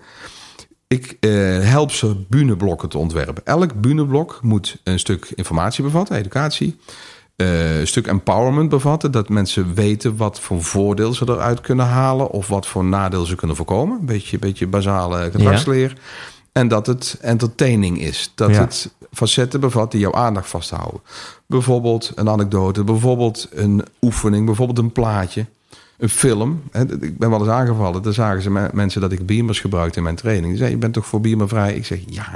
[0.89, 1.30] Ik eh,
[1.61, 3.47] help ze bühneblokken te ontwerpen.
[3.47, 6.76] Elk bühneblok moet een stuk informatie bevatten, educatie.
[7.37, 9.11] eh, een stuk empowerment bevatten.
[9.11, 12.30] Dat mensen weten wat voor voordeel ze eruit kunnen halen.
[12.30, 13.99] Of wat voor nadeel ze kunnen voorkomen.
[13.99, 15.97] Een beetje, beetje basale gedragsleer.
[16.55, 18.32] En dat het entertaining is.
[18.34, 18.61] Dat Ja.
[18.61, 21.00] het facetten bevat die jouw aandacht vasthouden.
[21.46, 22.84] Bijvoorbeeld een anekdote.
[22.84, 24.46] Bijvoorbeeld een oefening.
[24.46, 25.46] Bijvoorbeeld een plaatje.
[25.98, 26.62] Een film.
[27.00, 28.02] Ik ben wel eens aangevallen.
[28.02, 30.46] Daar zagen ze me- mensen dat ik beamers gebruikte in mijn training.
[30.48, 31.74] Die zeiden, je bent toch voor beamervrij?
[31.74, 32.30] Ik zeg, ja.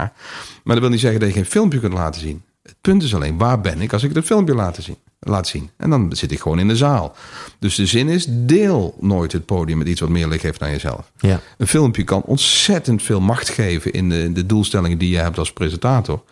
[0.65, 2.43] Maar dat wil niet zeggen dat je geen filmpje kunt laten zien.
[2.69, 4.97] Het punt is alleen, waar ben ik als ik het filmpje laat zien?
[5.21, 5.71] Laat zien.
[5.77, 7.17] En dan zit ik gewoon in de zaal.
[7.59, 10.71] Dus de zin is, deel nooit het podium met iets wat meer licht heeft dan
[10.71, 11.11] jezelf.
[11.19, 11.41] Ja.
[11.59, 15.53] Een filmpje kan ontzettend veel macht geven in de, de doelstellingen die je hebt als
[15.53, 16.23] presentator.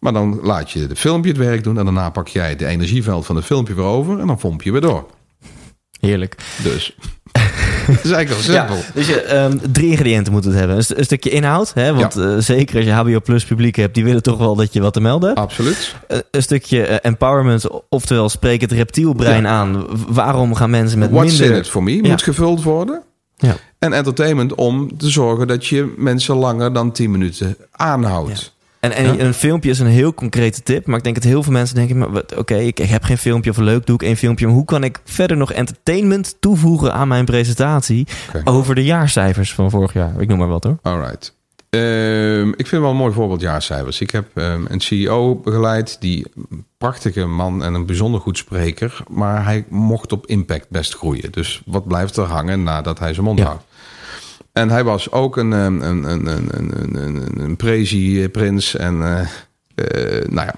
[0.00, 3.26] Maar dan laat je de filmpje het werk doen en daarna pak jij de energieveld
[3.26, 5.06] van het filmpje weer over en dan pomp je weer door.
[6.00, 6.36] Heerlijk.
[6.62, 6.96] Dus
[7.94, 8.84] dat is eigenlijk wel Ja, simpel.
[8.94, 10.76] dus je, ehm, drie ingrediënten moet het hebben.
[10.76, 13.94] Een, st- een stukje inhoud, hè, want eh, zeker als je HBO Plus publiek hebt,
[13.94, 15.40] die willen toch wel dat je wat te melden hebt.
[15.40, 15.94] Absoluut.
[16.08, 19.86] Eh, een stukje eh, empowerment, oftewel spreek het reptielbrein aan.
[20.08, 21.56] Waarom gaan mensen met What's minder...
[21.56, 22.08] in it for me Ja.
[22.10, 23.02] moet gevuld worden.
[23.36, 23.56] Ja.
[23.78, 28.54] En entertainment om te zorgen dat je mensen langer dan 10 minuten aanhoudt.
[28.82, 29.24] En, en Ja.
[29.24, 30.86] een filmpje is een heel concrete tip.
[30.86, 32.22] Maar ik denk dat heel veel mensen denken...
[32.38, 34.46] oké, ik, ik heb geen filmpje of leuk doe ik één filmpje.
[34.46, 38.06] Maar hoe kan ik verder nog entertainment toevoegen aan mijn presentatie...
[38.44, 40.20] Over de jaarcijfers van vorig jaar?
[40.20, 40.78] Ik noem maar wat hoor.
[40.82, 41.34] Alright.
[41.70, 44.00] Ehm, ik vind wel een mooi voorbeeld jaarcijfers.
[44.00, 48.96] Ik heb ehm, een CEO begeleid, die een prachtige man en een bijzonder goed spreker,
[49.10, 51.32] maar hij mocht op impact best groeien.
[51.32, 53.44] Dus wat blijft er hangen nadat hij zijn mond Ja.
[53.44, 53.62] houdt?
[54.52, 59.02] En hij was ook een, ehm, een, een, een, een, een, een, een prezi-prins en
[59.02, 59.26] eh,
[60.28, 60.54] nou ja.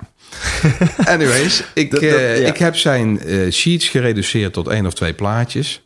[1.12, 2.46] Anyways, ik, Dat- dat- eh, ja.
[2.48, 3.20] ik heb zijn
[3.52, 5.82] sheets gereduceerd tot één of twee plaatjes.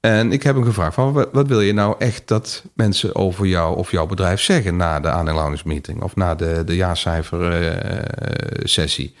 [0.00, 3.46] En ik heb hem gevraagd: van, wat, wat wil je nou echt dat mensen over
[3.46, 9.14] jou of jouw bedrijf zeggen na de aandeelhoudersmeeting of na de, de jaarcijfer-sessie?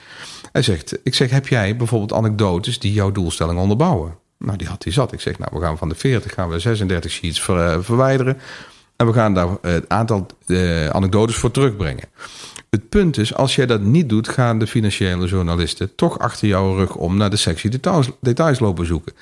[0.52, 4.14] hij zegt: Ik zeg, heb jij bijvoorbeeld anekdotes die jouw doelstelling onderbouwen?
[4.38, 5.12] Nou, die had hij zat.
[5.12, 8.38] Ik zeg, nou, we gaan van de 40 gaan we 36 sheets eh, verwijderen.
[8.96, 12.08] En we gaan daar eh, het aantal eh, anekdotes voor terugbrengen.
[12.70, 16.74] Het punt is, als jij dat niet doet, gaan de financiële journalisten toch achter jouw
[16.76, 19.12] rug om naar de sectie details, details lopen zoeken.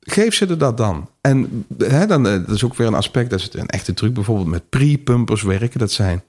[0.00, 1.08] Geef ze er dat dan.
[1.20, 4.48] En hè, dan, dat is ook weer een aspect, dat is een echte truc, bijvoorbeeld
[4.48, 5.78] met pre-pumpers werken.
[5.78, 6.22] Dat zijn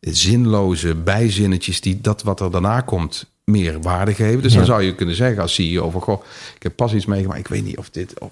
[0.00, 4.42] zinloze bijzinnetjes die dat wat er daarna komt meer waarde geven.
[4.42, 6.22] Dus dan zou je kunnen zeggen als CEO van, goh,
[6.56, 8.14] ik heb pas iets meegemaakt, ik weet niet of dit...
[8.20, 8.30] Of,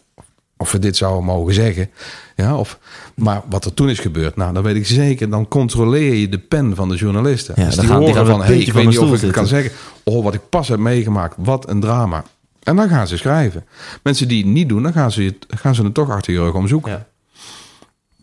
[0.57, 1.91] of we dit zouden mogen zeggen.
[2.37, 2.79] Ja, of,
[3.15, 5.31] maar wat er toen is gebeurd, nou, dan weet ik zeker.
[5.31, 7.55] Dan controleer je de pen van de journalisten.
[7.57, 9.31] Ja, dus dan die gaan- horen van, hey, ik weet de niet of ik het
[9.31, 9.73] kan zeggen.
[10.05, 12.25] Oh, wat ik pas heb meegemaakt, wat een drama.
[12.63, 13.65] En dan gaan ze schrijven.
[14.03, 16.39] Mensen die het niet doen, dan gaan ze, het- gaan ze het toch achter je
[16.39, 16.93] rug omzoeken.
[16.93, 17.07] Ja.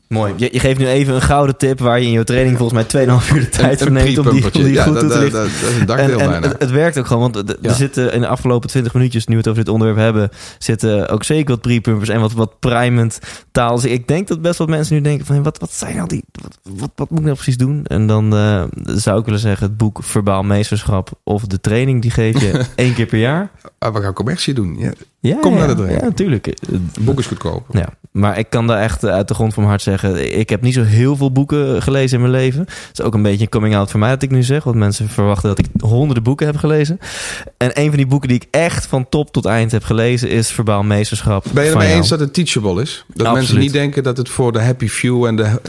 [0.10, 0.34] Mooi.
[0.38, 3.06] Je, je geeft nu even een gouden tip waar je in je training volgens mij
[3.08, 4.64] 2,5 uur de tijd voor neemt om die, om pre-pumpertje.
[4.64, 5.42] die Ja, goed dat- toe te lichten.
[5.42, 6.48] dat- dat is een dakdeel en, en bijna.
[6.48, 7.74] het, het werkt ook gewoon, want er- Ja.
[7.74, 11.24] zitten in de afgelopen 20 minuutjes, nu we het over dit onderwerp hebben, zitten ook
[11.24, 13.20] zeker wat pre-pumpers en wat, wat primend
[13.52, 13.76] taal.
[13.76, 16.24] Dus ik denk dat best wat mensen nu denken van, wat, wat zijn nou die,
[16.42, 17.86] wat, wat, wat moet ik nou precies doen?
[17.86, 22.12] En dan eh, zou ik willen zeggen, het boek Verbaal Meesterschap of de training, die
[22.12, 23.52] geef je één keer per jaar.
[23.80, 24.76] Ah, we gaan commercie doen.
[24.80, 24.92] Ja,
[25.22, 25.84] Ja, Kom naar de.
[25.84, 26.46] Ja, natuurlijk.
[26.46, 27.66] het boek is goedkoop.
[27.72, 30.40] Ja, maar ik kan daar echt eh, uit de grond van mijn hart zeggen.
[30.40, 32.60] Ik heb niet zo heel veel boeken gelezen in mijn leven.
[32.60, 34.64] Het is ook een beetje een coming out voor mij dat ik nu zeg.
[34.64, 37.00] Want mensen verwachten dat ik honderden boeken heb gelezen.
[37.58, 40.52] En een van die boeken die ik echt van top tot eind heb gelezen is
[40.52, 41.46] Verbaal Meesterschap.
[41.54, 42.00] Ben je ermee jou.
[42.00, 43.06] eens dat het teachable is?
[43.08, 43.34] Dat Absoluut.
[43.34, 45.62] mensen niet denken dat het voor de happy few en de...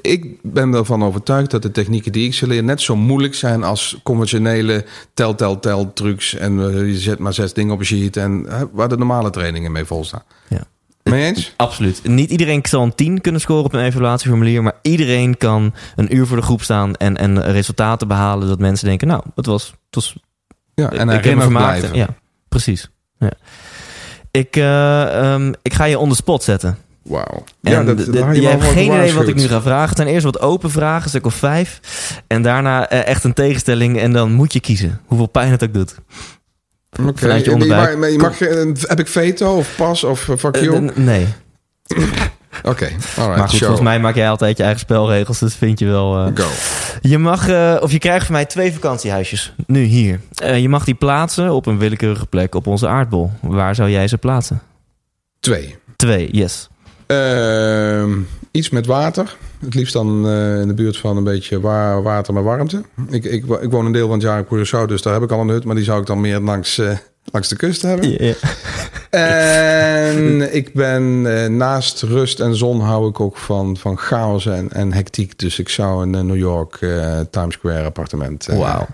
[0.00, 3.62] Ik ben ervan overtuigd dat de technieken die ik ze leer net zo moeilijk zijn
[3.62, 4.84] als conventionele
[5.14, 6.34] tel, tel, tel trucs.
[6.34, 9.72] En eh, je zet maar zes dingen op een sheet en waar de normale trainingen
[9.72, 10.22] mee volstaan.
[10.48, 10.60] Ja.
[11.02, 11.54] Mee eens?
[11.56, 12.00] Absoluut.
[12.08, 14.62] Niet iedereen zal een 10 kunnen scoren op een evaluatieformulier.
[14.62, 18.48] Maar iedereen kan een uur voor de groep staan en, en resultaten behalen.
[18.48, 20.16] Dat mensen denken, nou, het was, het was
[20.74, 21.78] Ja, en herinnerd vermaakt.
[21.78, 21.98] blijven.
[21.98, 22.08] Ja,
[22.48, 22.90] precies.
[23.18, 23.30] Ja.
[24.30, 26.78] Ik, eh, ehm, ik ga je on the spot zetten.
[27.02, 27.44] Wauw.
[27.62, 29.88] En Ja, dat, je hebt geen idee wat ik nu ga vragen.
[29.88, 31.80] Het zijn eerst wat open vragen, een stuk of vijf.
[32.26, 33.98] En daarna eh, echt een tegenstelling.
[33.98, 35.00] En dan moet je kiezen.
[35.06, 35.94] Hoeveel pijn het ook doet.
[37.14, 37.98] Vanuit je onderbuik.
[37.98, 40.90] maar je mag, eh, heb ik veto of pas of eh, fuck Eh, you?
[40.94, 41.26] nee.
[42.62, 42.84] Oké,
[43.16, 43.58] alright, maar goed, show.
[43.58, 45.38] volgens mij maak jij altijd je eigen spelregels.
[45.38, 46.30] Dus vind je wel...
[46.34, 46.46] Go.
[47.00, 47.48] Je mag,
[47.80, 49.54] of je krijgt van mij twee vakantiehuisjes.
[49.66, 50.20] Nu hier.
[50.56, 53.30] Je mag die plaatsen op een willekeurige plek op onze aardbol.
[53.40, 54.62] Waar zou jij ze plaatsen?
[55.40, 55.76] Twee.
[55.96, 56.68] Twee, yes.
[58.56, 59.36] Iets met water.
[59.64, 62.82] Het liefst dan eh, in de buurt van een beetje wa- water met warmte.
[63.10, 65.30] Ik, ik, ik woon een deel van het jaar in Curaçao, dus daar heb ik
[65.32, 65.64] al een hut.
[65.64, 68.10] Maar die zou ik dan meer langs, eh, langs de kust hebben.
[68.10, 68.34] Ja, ja.
[69.10, 74.72] En ik ben eh, naast rust en zon hou ik ook van, van chaos en,
[74.72, 75.38] en hectiek.
[75.38, 76.78] Dus ik zou een New York
[77.30, 78.46] Times Square appartement...
[78.46, 78.86] Wauw.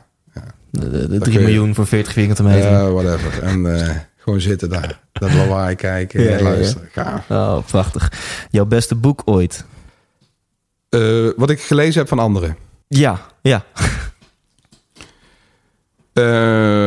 [0.70, 2.70] De, de, de Dat 3 kun je- miljoen voor 40 vierkante meter.
[2.70, 3.42] Ja, whatever.
[3.42, 3.66] En
[4.16, 5.00] gewoon zitten daar.
[5.22, 6.88] Dat lawaai kijken Ja, en luisteren.
[6.92, 7.30] Gaaf.
[7.30, 8.12] Oh, prachtig.
[8.50, 9.64] Jouw beste boek ooit?
[10.88, 12.56] Eh, wat ik gelezen heb van anderen.
[12.88, 13.64] Ja, ja.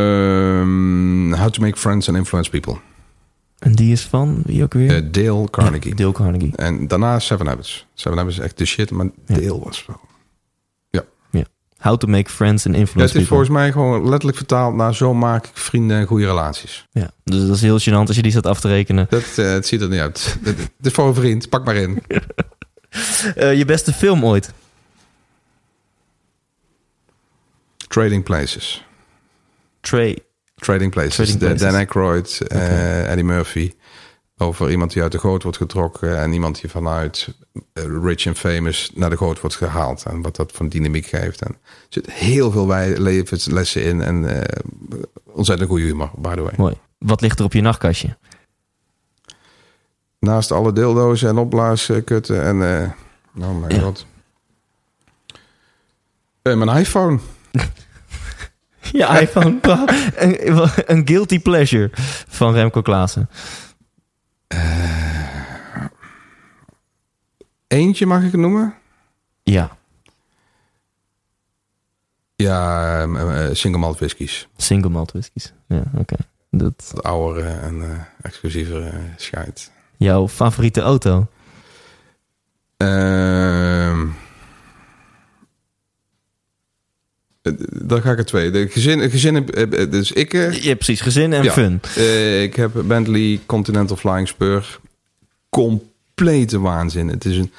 [0.06, 2.78] Ehm, how to make friends and influence people.
[3.60, 4.96] En die is van wie ook weer?
[4.96, 5.90] Eh, Dale Carnegie.
[5.90, 6.56] Ja, Dale Carnegie.
[6.56, 7.86] En daarna Seven Habits.
[7.94, 9.36] Seven Habits is echt de shit, maar Ja.
[9.36, 10.00] Dale was wel.
[11.86, 13.46] How to make friends and Ja, influence het is people.
[13.46, 16.86] volgens mij gewoon letterlijk vertaald naar zo maak ik vrienden en goede relaties.
[16.92, 19.08] Ja, dus dat is heel gênant als je die staat af te rekenen.
[19.10, 20.38] Dat, eh, het ziet er niet uit.
[20.44, 22.02] Het is voor een vriend, pak maar in.
[23.36, 24.52] Eh, je beste film ooit?
[27.88, 28.86] Trading Places.
[29.82, 30.18] Trey.
[30.56, 31.16] Trading Places.
[31.16, 31.62] Trading De- Places.
[31.62, 33.74] Dan Aykroyd, eh, Eddie Murphy.
[34.38, 36.20] Over iemand die uit de goot wordt getrokken.
[36.20, 37.28] En iemand die vanuit
[37.74, 40.04] eh, rich en famous naar de goot wordt gehaald.
[40.04, 41.42] En wat dat van dynamiek geeft.
[41.42, 41.58] En er
[41.90, 42.68] zit heel veel
[42.98, 44.02] levenslessen in.
[44.02, 44.62] En eh
[45.26, 46.54] ontzettend goede humor, by the way.
[46.58, 46.76] Mooi.
[46.98, 48.18] Wat ligt er op je nachtkastje?
[50.20, 52.82] Naast alle dildo's en opblaaskutten en...
[52.82, 54.06] eh oh mijn god.
[56.42, 57.20] Mijn iPhone.
[58.92, 59.60] Ja, iPhone.
[60.16, 61.90] een, een guilty pleasure
[62.28, 63.30] van Remco Klaassen.
[67.68, 68.74] Eentje mag ik het noemen?
[69.44, 69.78] Ja,
[72.38, 74.48] Ja, eh, eh, single malt whiskies.
[74.58, 75.54] single malt whiskies.
[75.68, 76.16] Ja, oké.
[76.52, 79.72] Dat De oudere en eh exclusievere eh, scheid.
[79.98, 81.28] jouw favoriete auto?
[82.78, 84.14] Ehm Eh,
[87.72, 88.52] Dan ga ik er twee.
[88.52, 89.46] De gezin, gezin
[89.90, 90.34] dus ik...
[90.34, 91.02] eh, Ja, precies.
[91.02, 91.52] Gezin en Ja.
[91.52, 91.82] fun.
[91.96, 94.80] eh, ik heb Bentley Continental Flying Spur.
[95.50, 97.08] Complete waanzin.
[97.08, 97.52] Het is een,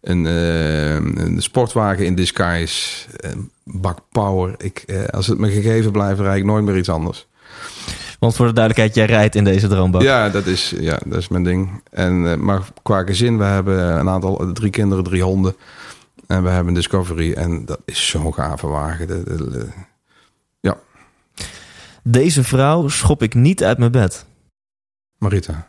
[0.00, 3.06] een, eh, een sportwagen in disguise.
[3.16, 4.54] Een bak power.
[4.58, 7.26] Ik, als het me gegeven blijft, rijd ik nooit meer iets anders.
[8.18, 10.02] Want voor de duidelijkheid, jij rijdt in deze droombak.
[10.02, 11.82] Ja, dat is, ja, dat is mijn ding.
[11.90, 15.54] En, maar qua gezin, we hebben een aantal, drie kinderen, drie honden.
[16.26, 17.32] En we hebben Discovery.
[17.32, 19.06] En dat is zo'n gave wagen.
[19.06, 19.68] De- de- de-
[20.60, 20.76] ja,
[22.02, 24.26] Deze vrouw schop ik niet uit mijn bed.
[25.18, 25.68] Marita.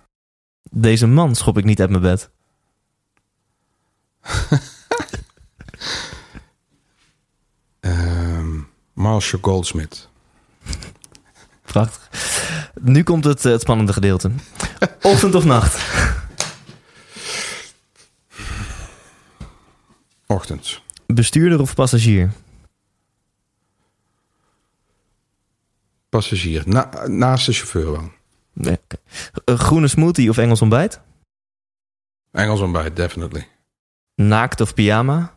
[0.72, 2.30] Deze man schop ik niet uit mijn bed.
[7.80, 8.60] Ehm
[8.94, 10.10] Marshall Goldsmith.
[11.62, 12.10] Prachtig.
[12.82, 14.32] Nu komt het, eh, het spannende gedeelte.
[15.02, 15.84] Ochtend of nacht?
[20.36, 20.84] Ochtends.
[21.06, 22.32] Bestuurder of passagier?
[26.10, 26.64] Passagier.
[26.66, 28.12] Na, naast de chauffeur wel.
[28.54, 28.80] Nee.
[29.46, 31.00] Eh, Groene smoothie of Engels ontbijt?
[32.32, 33.48] Engels ontbijt, definitely.
[34.16, 35.34] Naakt of pyjama?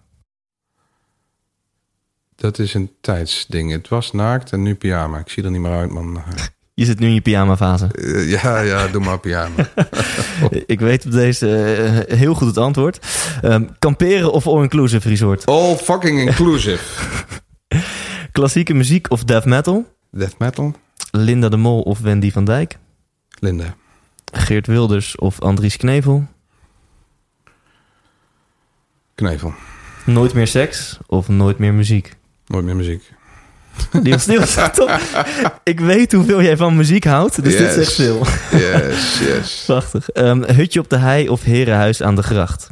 [2.35, 3.73] Dat is een tijdsding.
[3.73, 5.19] Het was naakt en nu pyjama.
[5.19, 6.23] Ik zie er niet meer uit, man.
[6.79, 7.87] Je zit nu in je pyjama fase.
[7.87, 9.69] Eh, ja, ja, doe maar pyjama.
[10.67, 13.07] Ik weet op deze eh, heel goed het antwoord.
[13.43, 15.47] Ehm, kamperen of all-inclusive resort?
[15.47, 16.83] All fucking inclusive.
[18.33, 19.95] Klassieke muziek of death metal?
[20.11, 20.75] Death metal.
[21.11, 22.79] Linda de Mol of Wendy van Dijk?
[23.39, 23.75] Linda.
[24.33, 26.27] Geert Wilders of Andries Knevel?
[29.15, 29.55] Knevel.
[30.05, 32.17] Nooit meer seks of nooit meer muziek?
[32.47, 33.13] Nooit meer muziek.
[34.03, 35.01] Die was top.
[35.63, 37.75] Ik weet hoeveel jij van muziek houdt, dus dit Yes.
[37.75, 38.27] zegt veel.
[38.51, 39.63] Yes, yes.
[39.67, 40.09] Prachtig.
[40.11, 42.69] Ehm, hutje op de hei of herenhuis aan de gracht?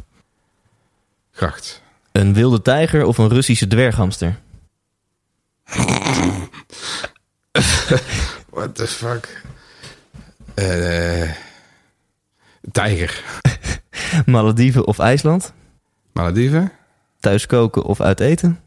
[1.31, 1.81] Gracht.
[2.11, 4.35] Een wilde tijger of een Russische dwerghamster?
[8.49, 9.41] What the fuck?
[10.53, 11.31] Eh
[12.71, 13.23] tijger.
[14.25, 15.53] Malediven of IJsland?
[16.13, 16.71] Malediven.
[17.19, 18.59] Thuis koken of uit eten?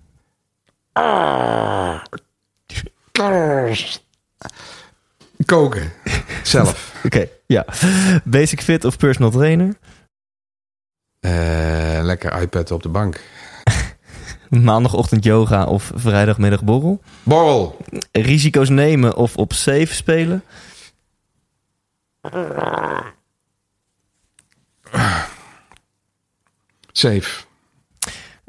[5.45, 5.93] Koken.
[6.43, 6.95] Zelf.
[7.05, 7.65] Oké, ja.
[8.25, 9.75] Basic fit of personal trainer?
[11.21, 13.21] Eh, lekker iPad op de bank.
[14.65, 17.03] Maandagochtend yoga of vrijdagmiddag borrel?
[17.23, 17.77] Borrel.
[18.13, 20.45] Risico's nemen of op safe spelen?
[26.93, 27.45] Safe.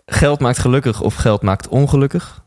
[0.05, 2.40] Geld maakt gelukkig of geld maakt ongelukkig?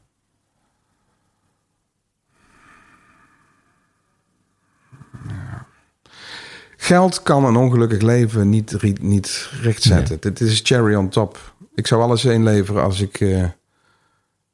[6.85, 10.21] Geld kan een ongelukkig leven niet, niet rechtzetten.
[10.21, 11.55] Dit is cherry on top.
[11.75, 13.45] Ik zou alles inleveren als ik eh,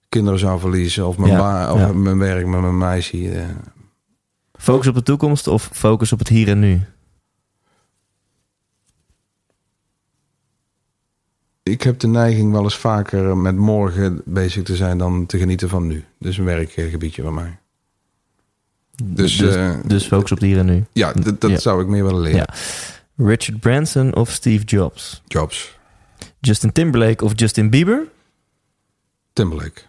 [0.09, 1.07] kinderen zou verliezen.
[1.07, 1.93] Of mijn, Ja, of ja.
[1.93, 3.31] mijn werk met mijn meisje.
[3.31, 3.49] eh.
[4.53, 6.81] Focus op de toekomst of focus op het hier en nu?
[11.62, 15.68] Ik heb de neiging wel eens vaker met morgen bezig te zijn dan te genieten
[15.68, 16.05] van nu.
[16.18, 17.59] Dus een werkgebiedje van mij.
[19.05, 20.84] Dus, dus, eh, dus focus op het hier en nu.
[20.92, 21.59] Ja, dat Ja.
[21.59, 22.38] zou ik meer willen leren.
[22.38, 22.55] Ja.
[23.26, 25.22] Richard Branson of Steve Jobs?
[25.26, 25.78] Jobs.
[26.40, 28.03] Justin Timberlake of Justin Bieber?
[29.32, 29.80] Timberlake.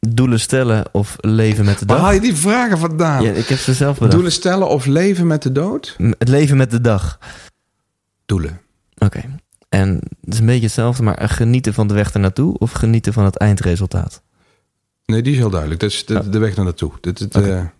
[0.00, 2.04] Doelen stellen of leven met de Waar dag?
[2.06, 3.22] haal je die vragen vandaan?
[3.22, 4.12] Ja, ik heb ze zelf bedacht.
[4.12, 5.96] Doelen stellen of leven met de dood?
[6.18, 7.18] Het leven met de dag.
[8.26, 8.60] Doelen.
[8.98, 9.20] Oké.
[9.68, 9.94] En
[10.24, 13.36] het is een beetje hetzelfde, maar genieten van de weg ernaartoe of genieten van het
[13.36, 14.22] eindresultaat?
[15.06, 15.80] Nee, die is heel duidelijk.
[15.80, 16.92] Dat is de, de weg naar naartoe.
[17.00, 17.72] Dit, dit, Oké.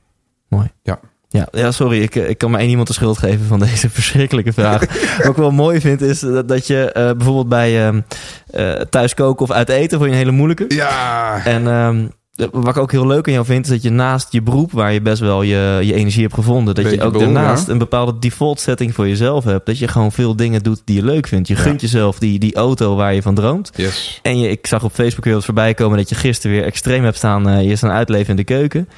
[0.48, 0.70] Mooi.
[0.82, 1.00] Ja.
[1.28, 3.90] Ja, ja sorry, ik, eh, ik kan maar één iemand de schuld geven van deze
[3.90, 4.80] verschrikkelijke vraag.
[5.16, 7.88] Wat ik wel mooi vind is dat, dat je eh, bijvoorbeeld bij
[8.46, 10.64] eh, thuis koken of uit eten voor je een hele moeilijke.
[10.68, 11.44] ja.
[11.44, 12.06] En ehm,
[12.52, 14.92] wat ik ook heel leuk aan jou vind, is dat je naast je beroep, waar
[14.92, 17.72] je best wel je, je energie hebt gevonden, dat je ook daarnaast ja.
[17.72, 19.66] een bepaalde default setting voor jezelf hebt.
[19.66, 21.48] Dat je gewoon veel dingen doet die je leuk vindt.
[21.48, 21.60] Je Ja.
[21.60, 23.70] gunt jezelf die, die auto waar je van droomt.
[23.74, 24.18] Yes.
[24.22, 27.04] En je, ik zag op Facebook weer wat voorbij komen dat je gisteren weer extreem
[27.04, 27.64] hebt staan.
[27.64, 28.88] je staan uitleven in de keuken.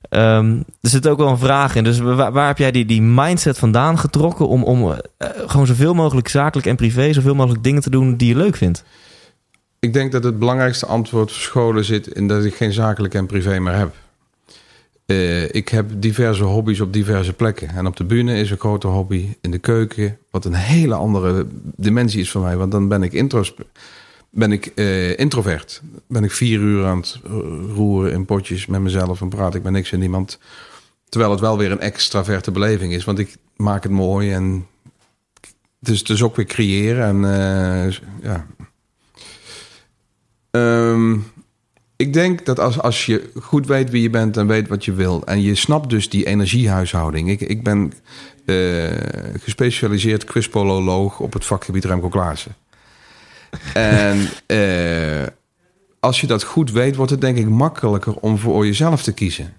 [0.00, 1.84] Ehm, er zit ook wel een vraag in.
[1.84, 6.28] Dus waar, heb jij die, die mindset vandaan getrokken om, om eh, gewoon zoveel mogelijk
[6.28, 8.84] zakelijk en privé, zoveel mogelijk dingen te doen die je leuk vindt?
[9.78, 13.58] Ik denk dat het belangrijkste antwoord verscholen zit in dat ik geen zakelijk en privé
[13.58, 13.94] meer heb.
[15.06, 17.68] Eh, ik heb diverse hobby's op diverse plekken.
[17.68, 19.36] En op de bühne is een grote hobby.
[19.40, 21.46] In de keuken, wat een hele andere
[21.76, 22.56] dimensie is voor mij.
[22.56, 23.54] Want dan ben ik, intros,
[24.38, 25.82] ben ik eh, introvert.
[26.06, 27.32] Ben ik vier uur aan het eh,
[27.74, 29.20] roeren in potjes met mezelf.
[29.20, 30.38] En praat ik met niks en niemand.
[31.08, 33.04] Terwijl het wel weer een extraverte beleving is.
[33.04, 34.66] Want ik maak het mooi en...
[35.80, 37.04] Dus, dus ook weer creëren.
[37.04, 38.46] En eh, ja,
[40.50, 41.16] Ehm,
[41.96, 44.92] ik denk dat als, als je goed weet wie je bent en weet wat je
[44.92, 45.22] wil...
[45.24, 47.30] en je snapt dus die energiehuishouding.
[47.30, 47.92] Ik, ik ben
[48.44, 48.56] eh,
[49.40, 52.54] gespecialiseerd quispololoog op het vakgebied Remco Klaassen.
[53.74, 55.26] En eh,
[56.00, 59.52] als je dat goed weet, wordt het denk ik makkelijker om voor jezelf te kiezen.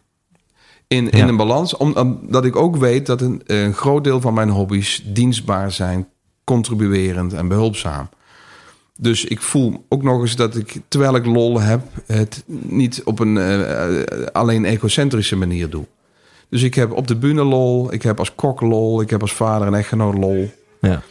[0.87, 1.27] In, in Ja.
[1.27, 5.71] een balans, omdat ik ook weet dat een, een groot deel van mijn hobby's dienstbaar
[5.71, 6.07] zijn,
[6.43, 8.09] contribuerend en behulpzaam.
[8.97, 13.19] Dus ik voel ook nog eens dat ik, terwijl ik lol heb, het niet op
[13.19, 15.85] een eh, eh, alleen egocentrische manier doe.
[16.49, 19.33] Dus ik heb op de bühne lol, ik heb als kok lol, ik heb als
[19.33, 20.51] vader en echtgenoot lol.
[20.81, 21.01] Ja.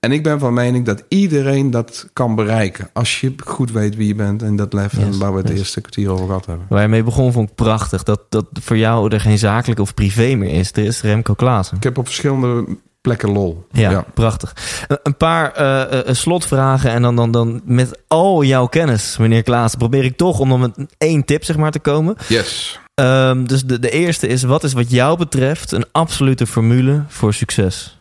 [0.00, 2.90] En ik ben van mening dat iedereen dat kan bereiken.
[2.92, 4.92] Als je goed weet wie je bent en dat lef.
[4.96, 5.58] Yes, en waar we het yes.
[5.58, 6.66] eerste kwartier over gehad hebben.
[6.68, 8.02] Waar je mee begon vond ik prachtig.
[8.02, 10.72] Dat, dat voor jou er geen zakelijk of privé meer is.
[10.72, 11.76] Er is Remco Klaassen.
[11.76, 12.64] Ik heb op verschillende
[13.00, 13.66] plekken lol.
[13.72, 14.54] Ja, prachtig.
[14.88, 19.42] Een- Een paar eh, eh, slotvragen en dan, dan, dan met al jouw kennis, meneer
[19.42, 22.16] Klaassen, probeer ik toch om dan met één tip zeg maar te komen.
[22.28, 22.80] Yes.
[22.94, 27.34] Ehm, dus de, de eerste is, wat is wat jou betreft een absolute formule voor
[27.34, 27.98] succes?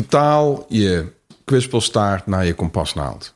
[0.00, 1.12] Vertaal je
[1.44, 3.34] kwispelstaart naar je kompasnaald.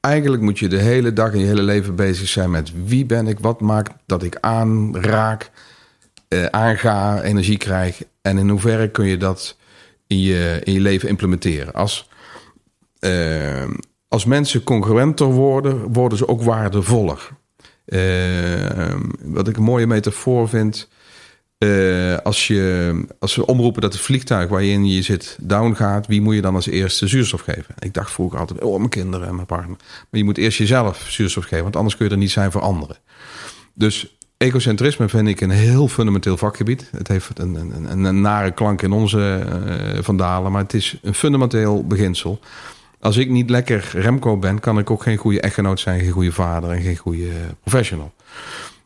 [0.00, 3.26] Eigenlijk moet je de hele dag en je hele leven bezig zijn met wie ben
[3.26, 5.50] ik, wat maakt dat ik aanraak,
[6.28, 8.02] eh, aanga, energie krijg.
[8.22, 9.56] En in hoeverre kun je dat
[10.06, 11.72] in je, in je leven implementeren.
[11.72, 12.08] Als,
[12.98, 13.70] eh,
[14.08, 17.28] als mensen congruenter worden, worden ze ook waardevoller.
[17.84, 20.88] Eh, wat ik een mooie metafoor vind.
[21.60, 26.20] Eh, als, je, als we omroepen dat het vliegtuig waarin je zit down gaat, wie
[26.20, 27.74] moet je dan als eerste zuurstof geven?
[27.78, 29.76] Ik dacht vroeger altijd, oh, mijn kinderen en mijn partner.
[29.78, 32.60] Maar je moet eerst jezelf zuurstof geven, want anders kun je er niet zijn voor
[32.60, 32.96] anderen.
[33.74, 36.88] Dus egocentrisme vind ik een heel fundamenteel vakgebied.
[36.96, 39.46] Het heeft een, een, een, een nare klank in onze
[40.00, 42.40] vandalen, maar het is een fundamenteel beginsel.
[43.00, 46.32] Als ik niet lekker Remco ben, kan ik ook geen goede echtgenoot zijn, geen goede
[46.32, 47.30] vader en geen goede
[47.62, 48.12] professional.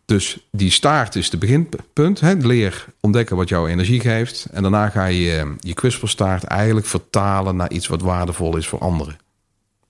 [0.04, 2.20] Dus die staart is de beginpunt.
[2.20, 2.32] Hè?
[2.32, 4.46] Leer ontdekken wat jouw energie geeft.
[4.52, 8.78] En daarna ga je eh, je kwispelstaart eigenlijk vertalen naar iets wat waardevol is voor
[8.78, 9.16] anderen.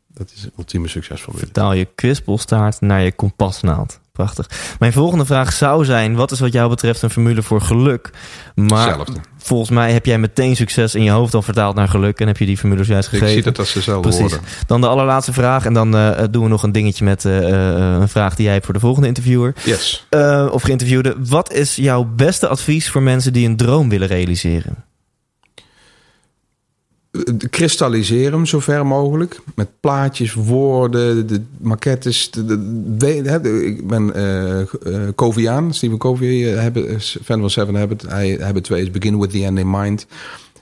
[0.08, 1.50] Dat is een ultieme succesformule.
[1.50, 4.00] Taal je kwispelstaart naar je kompasnaald.
[4.18, 4.46] Prachtig.
[4.78, 8.10] Mijn volgende vraag zou zijn, wat is wat jou betreft een formule voor geluk?
[8.54, 8.98] Maar
[9.38, 12.36] volgens mij heb jij meteen succes in je hoofd al vertaald naar geluk en heb
[12.36, 13.32] je die formules juist Ik gegeven.
[13.34, 14.20] zie dat als dezelfde Precies.
[14.20, 14.40] woorden.
[14.66, 18.00] Dan de allerlaatste vraag en dan eh, doen we nog een dingetje met eh, eh,
[18.00, 19.54] een vraag die jij hebt voor de volgende interviewer.
[19.64, 20.06] Yes.
[20.10, 21.16] Eh, of geïnterviewde.
[21.18, 24.84] Wat is jouw beste advies voor mensen die een droom willen realiseren?
[27.50, 29.40] Kristalliseer hem zo ver mogelijk.
[29.54, 32.30] Met plaatjes, woorden, de maquettes.
[32.30, 38.04] De, ik ben eh, Coviaan, Stephen Covey, eh, fan van Seven Habits.
[38.08, 40.06] Hij hebben twee is Begin with the End in Mind.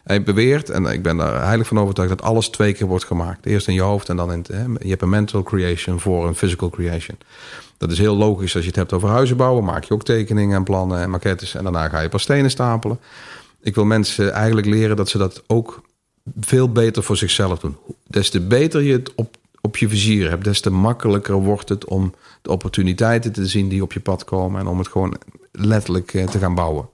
[0.05, 3.47] Hij beweert, en ik ben daar heilig van overtuigd, dat alles twee keer wordt gemaakt.
[3.47, 6.35] Eerst in je hoofd en dan in hè, je hebt een mental creation voor een
[6.35, 7.19] physical creation.
[7.79, 9.65] Dat is heel logisch als je het hebt over huizen bouwen.
[9.65, 11.55] Maak je ook tekeningen en plannen en maquettes.
[11.55, 12.99] En daarna ga je pas stenen stapelen.
[13.63, 15.83] Ik wil mensen eigenlijk leren dat ze dat ook
[16.41, 17.77] veel beter voor zichzelf doen.
[18.07, 21.85] Des te beter je het op, op je vizier hebt, des te makkelijker wordt het
[21.85, 25.17] om de opportuniteiten te zien die op je pad komen en om het gewoon
[25.53, 26.89] letterlijk eh, te gaan bouwen.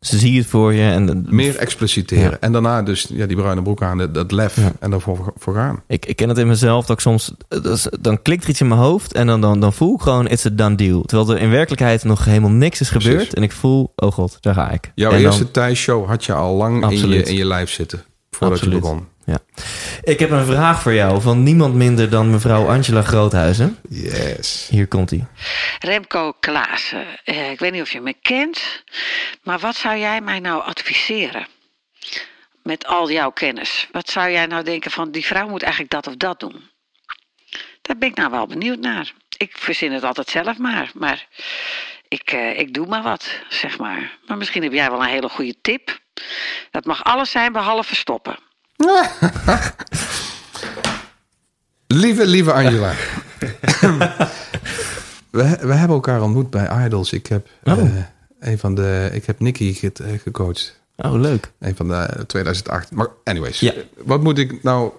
[0.00, 2.30] Ze zie het voor je en Meer expliciteren.
[2.30, 2.36] Ja.
[2.40, 4.72] En daarna dus ja, die bruine broek aan, dat- lef Ja.
[4.80, 5.82] en daarvoor voor gaan.
[5.86, 8.60] ik, ik ken het in mezelf dat ik soms dat is- dan klikt er iets
[8.60, 11.02] in mijn hoofd en dan, dan, dan voel ik gewoon it's a done deal.
[11.02, 13.10] Terwijl er in werkelijkheid nog helemaal niks is Precies.
[13.10, 14.92] gebeurd en ik voel oh god, daar ga ik.
[14.94, 18.04] Jouw En dan- eerste thuisshow had je al lang in je, in je lijf zitten.
[18.36, 18.74] Voordat Absoluut.
[18.74, 19.08] je begon.
[20.02, 23.78] Ik heb een vraag voor jou van niemand minder dan mevrouw Angela Groothuizen.
[23.88, 24.68] Yes.
[24.70, 25.26] Hier komt hij.
[25.78, 28.84] Remco Klaassen, eh, ik weet niet of je me kent,
[29.42, 31.46] maar wat zou jij mij nou adviseren?
[32.62, 33.88] Met al jouw kennis.
[33.92, 36.70] Wat zou jij nou denken van die vrouw moet eigenlijk dat of dat doen?
[37.82, 39.12] Daar ben ik nou wel benieuwd naar.
[39.36, 41.28] Ik verzin het altijd zelf maar, maar
[42.08, 44.18] ik, eh, ik doe maar wat, zeg maar.
[44.26, 46.04] Maar misschien heb jij wel een hele goede tip.
[46.70, 48.38] Dat mag alles zijn behalve stoppen.
[51.86, 52.92] Lieve, lieve Angela.
[55.30, 57.12] we, we hebben elkaar ontmoet bij Idols.
[57.12, 57.78] Ik heb, Oh.
[57.78, 57.86] eh,
[58.40, 60.80] een van de, ik heb Nicky ge- eh, gecoacht.
[60.96, 61.52] Oh, leuk.
[61.58, 62.90] Een van de eh, 2008.
[62.90, 63.72] Maar anyways, Ja.
[63.96, 64.92] wat moet ik nou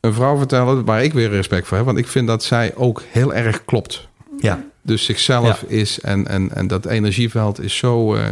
[0.00, 1.86] een vrouw vertellen waar ik weer respect voor heb?
[1.86, 4.08] Want ik vind dat zij ook heel erg klopt.
[4.44, 4.64] Ja.
[4.82, 8.14] Dus zichzelf is en, en, en dat energieveld is zo...
[8.14, 8.28] eh,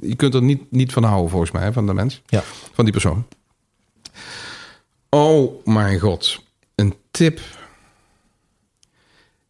[0.00, 2.22] je kunt er niet, niet van houden volgens mij, van de mens.
[2.26, 2.42] Ja.
[2.72, 3.26] Van die persoon.
[5.08, 6.42] Oh mijn god.
[6.74, 7.40] Een tip.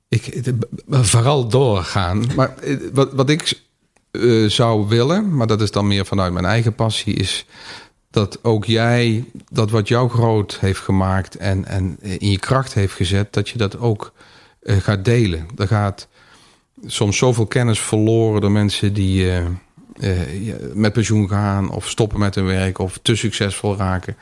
[0.08, 0.42] Ik,
[0.88, 2.24] vooral doorgaan.
[2.36, 3.60] Maar eh, wat, wat ik
[4.10, 7.46] eh, zou willen, maar dat is dan meer vanuit mijn eigen passie, is
[8.10, 12.94] dat ook jij, dat wat jou groot heeft gemaakt en, en in je kracht heeft
[12.94, 14.12] gezet, dat je dat ook
[14.66, 15.46] gaat delen.
[15.56, 16.08] Er gaat
[16.86, 19.46] soms zoveel kennis verloren door mensen die eh,
[20.00, 24.16] eh, met pensioen gaan of stoppen met hun werk of te succesvol raken.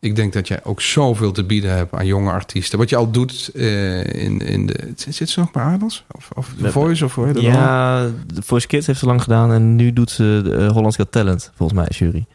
[0.00, 2.78] Ik denk dat jij ook zoveel te bieden hebt aan jonge artiesten.
[2.78, 4.92] Wat je al doet eh, in, in de...
[4.96, 6.04] Zit ze nog bij Adels?
[6.10, 7.04] Of, of The Voice?
[7.04, 7.40] Of hoe?
[7.40, 8.02] Ja,
[8.34, 11.12] de Voice Kids heeft ze lang gedaan en nu doet ze de, eh, Hollands Got
[11.12, 12.26] Talent, volgens mij, jury.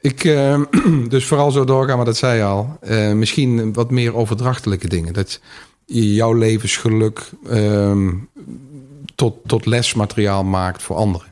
[0.00, 0.60] Ik, eh,
[1.08, 2.78] dus vooral zo doorgaan, maar dat zei je al.
[2.80, 5.12] Eh, misschien wat meer overdrachtelijke dingen.
[5.12, 5.40] Dat
[5.94, 8.08] jouw levensgeluk ehm,
[9.14, 11.26] tot, tot lesmateriaal maakt voor anderen.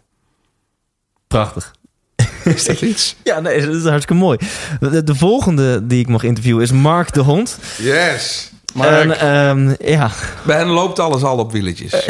[1.26, 1.74] Prachtig.
[2.44, 3.16] Is dat iets?
[3.24, 4.38] Ja, nee, dat is hartstikke mooi.
[4.80, 7.58] De, de volgende die ik mag interviewen is Mark de Hond.
[7.78, 8.50] Yes.
[8.74, 10.10] Maar En, ehm, ja,
[10.46, 12.08] bij hen loopt alles al op wieltjes.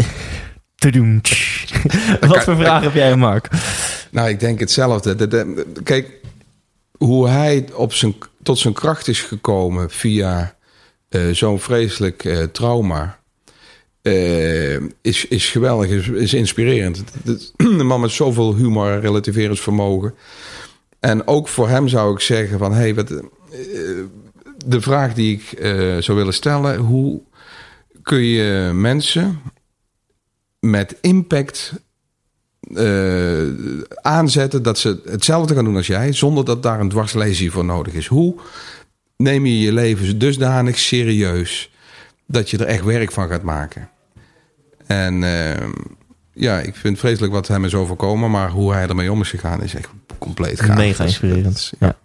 [0.74, 1.20] Tudoem.
[2.20, 3.48] Wat voor vraag heb jij, Mark?
[4.10, 5.14] Nou, ik denk hetzelfde.
[5.14, 6.10] De- de- kijk,
[6.98, 10.55] hoe hij op zijn, tot zijn kracht is gekomen via
[11.08, 13.18] eh, zo'n vreselijk eh, trauma.
[14.02, 17.04] eh, is, is geweldig, is, is inspirerend.
[17.56, 20.14] De, man met zoveel humor en relativeringsvermogen.
[21.00, 22.72] En ook voor hem zou ik zeggen van...
[22.72, 23.08] Hey, wat,
[24.66, 25.58] de vraag die ik
[26.02, 26.76] zou willen stellen...
[26.76, 27.20] hoe
[28.02, 29.40] kun je mensen
[30.60, 31.72] met impact
[34.02, 37.94] aanzetten dat ze hetzelfde gaan doen als jij, zonder dat daar een dwarslesie voor nodig
[37.94, 38.06] is.
[38.06, 38.34] Hoe
[39.16, 41.70] neem je je leven dusdanig serieus
[42.26, 43.88] dat je er echt werk van gaat maken?
[44.86, 45.66] En eh,
[46.32, 49.62] ja, ik vind vreselijk wat hem is overkomen, maar hoe hij ermee om is gegaan
[49.62, 49.88] is echt
[50.18, 50.76] compleet gaaf.
[50.76, 51.56] Mega inspirerend.
[51.56, 51.96] is- Ja.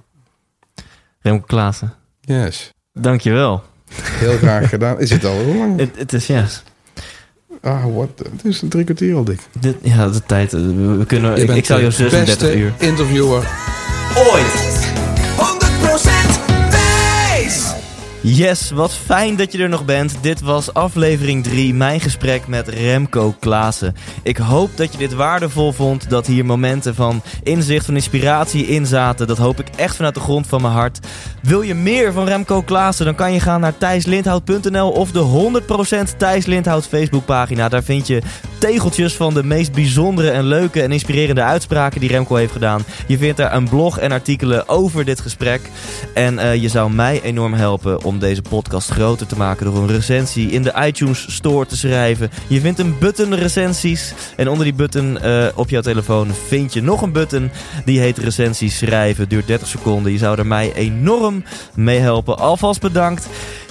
[1.22, 1.93] Remco Klaassen.
[2.22, 3.64] Yes, Dankjewel.
[3.93, 4.99] heel graag gedaan.
[4.99, 5.80] Is het al hoe lang?
[5.80, 6.45] Het, het is, ja,
[7.62, 8.09] Ah, wat?
[8.32, 9.39] Het is een drie kwartier al dik.
[9.59, 10.51] dit, ja, de tijd.
[10.51, 12.74] We, we kunnen, ik, ik zou jou de 36 beste uur.
[12.78, 15.01] interviewer 100%
[18.24, 20.17] Yes, wat fijn dat je er nog bent.
[20.22, 23.95] Dit was aflevering 3, mijn gesprek met Remco Klaassen.
[24.24, 28.86] Ik hoop dat je dit waardevol vond, dat hier momenten van inzicht, van inspiratie in
[28.86, 29.28] zaten.
[29.28, 30.99] Dat hoop ik echt vanuit de grond van mijn hart.
[31.41, 35.61] Wil je meer van Remco Klaassen, dan kan je gaan naar thijslindhout.nl of de
[36.13, 37.69] 100% Thijs Lindhout Facebookpagina.
[37.69, 38.22] Daar vind je
[38.59, 42.84] tegeltjes van de meest bijzondere en leuke en inspirerende uitspraken die Remco heeft gedaan.
[43.07, 45.61] Je vindt daar een blog en artikelen over dit gesprek.
[46.13, 49.88] En eh, je zou mij enorm helpen om deze podcast groter te maken door een
[49.88, 52.30] recensie in de iTunes Store te schrijven.
[52.47, 56.82] Je vindt een button recensies en onder die button eh, op jouw telefoon vind je
[56.82, 57.51] nog een button
[57.86, 59.30] die heet recensies schrijven.
[59.30, 60.12] Duurt 30 seconden.
[60.12, 61.43] Je zou er mij enorm
[61.76, 62.38] mee helpen.
[62.38, 63.28] Alvast bedankt.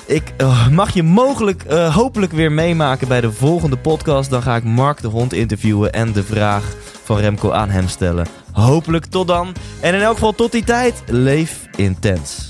[0.06, 4.30] Ik eh, mag je mogelijk, eh, hopelijk weer meemaken bij de volgende podcast.
[4.30, 6.64] Dan ga ik Mark de Hond interviewen en de vraag
[7.04, 8.26] van Remco aan hem stellen.
[8.52, 9.54] Hopelijk tot dan.
[9.80, 12.49] En in elk geval tot die tijd, leef intens.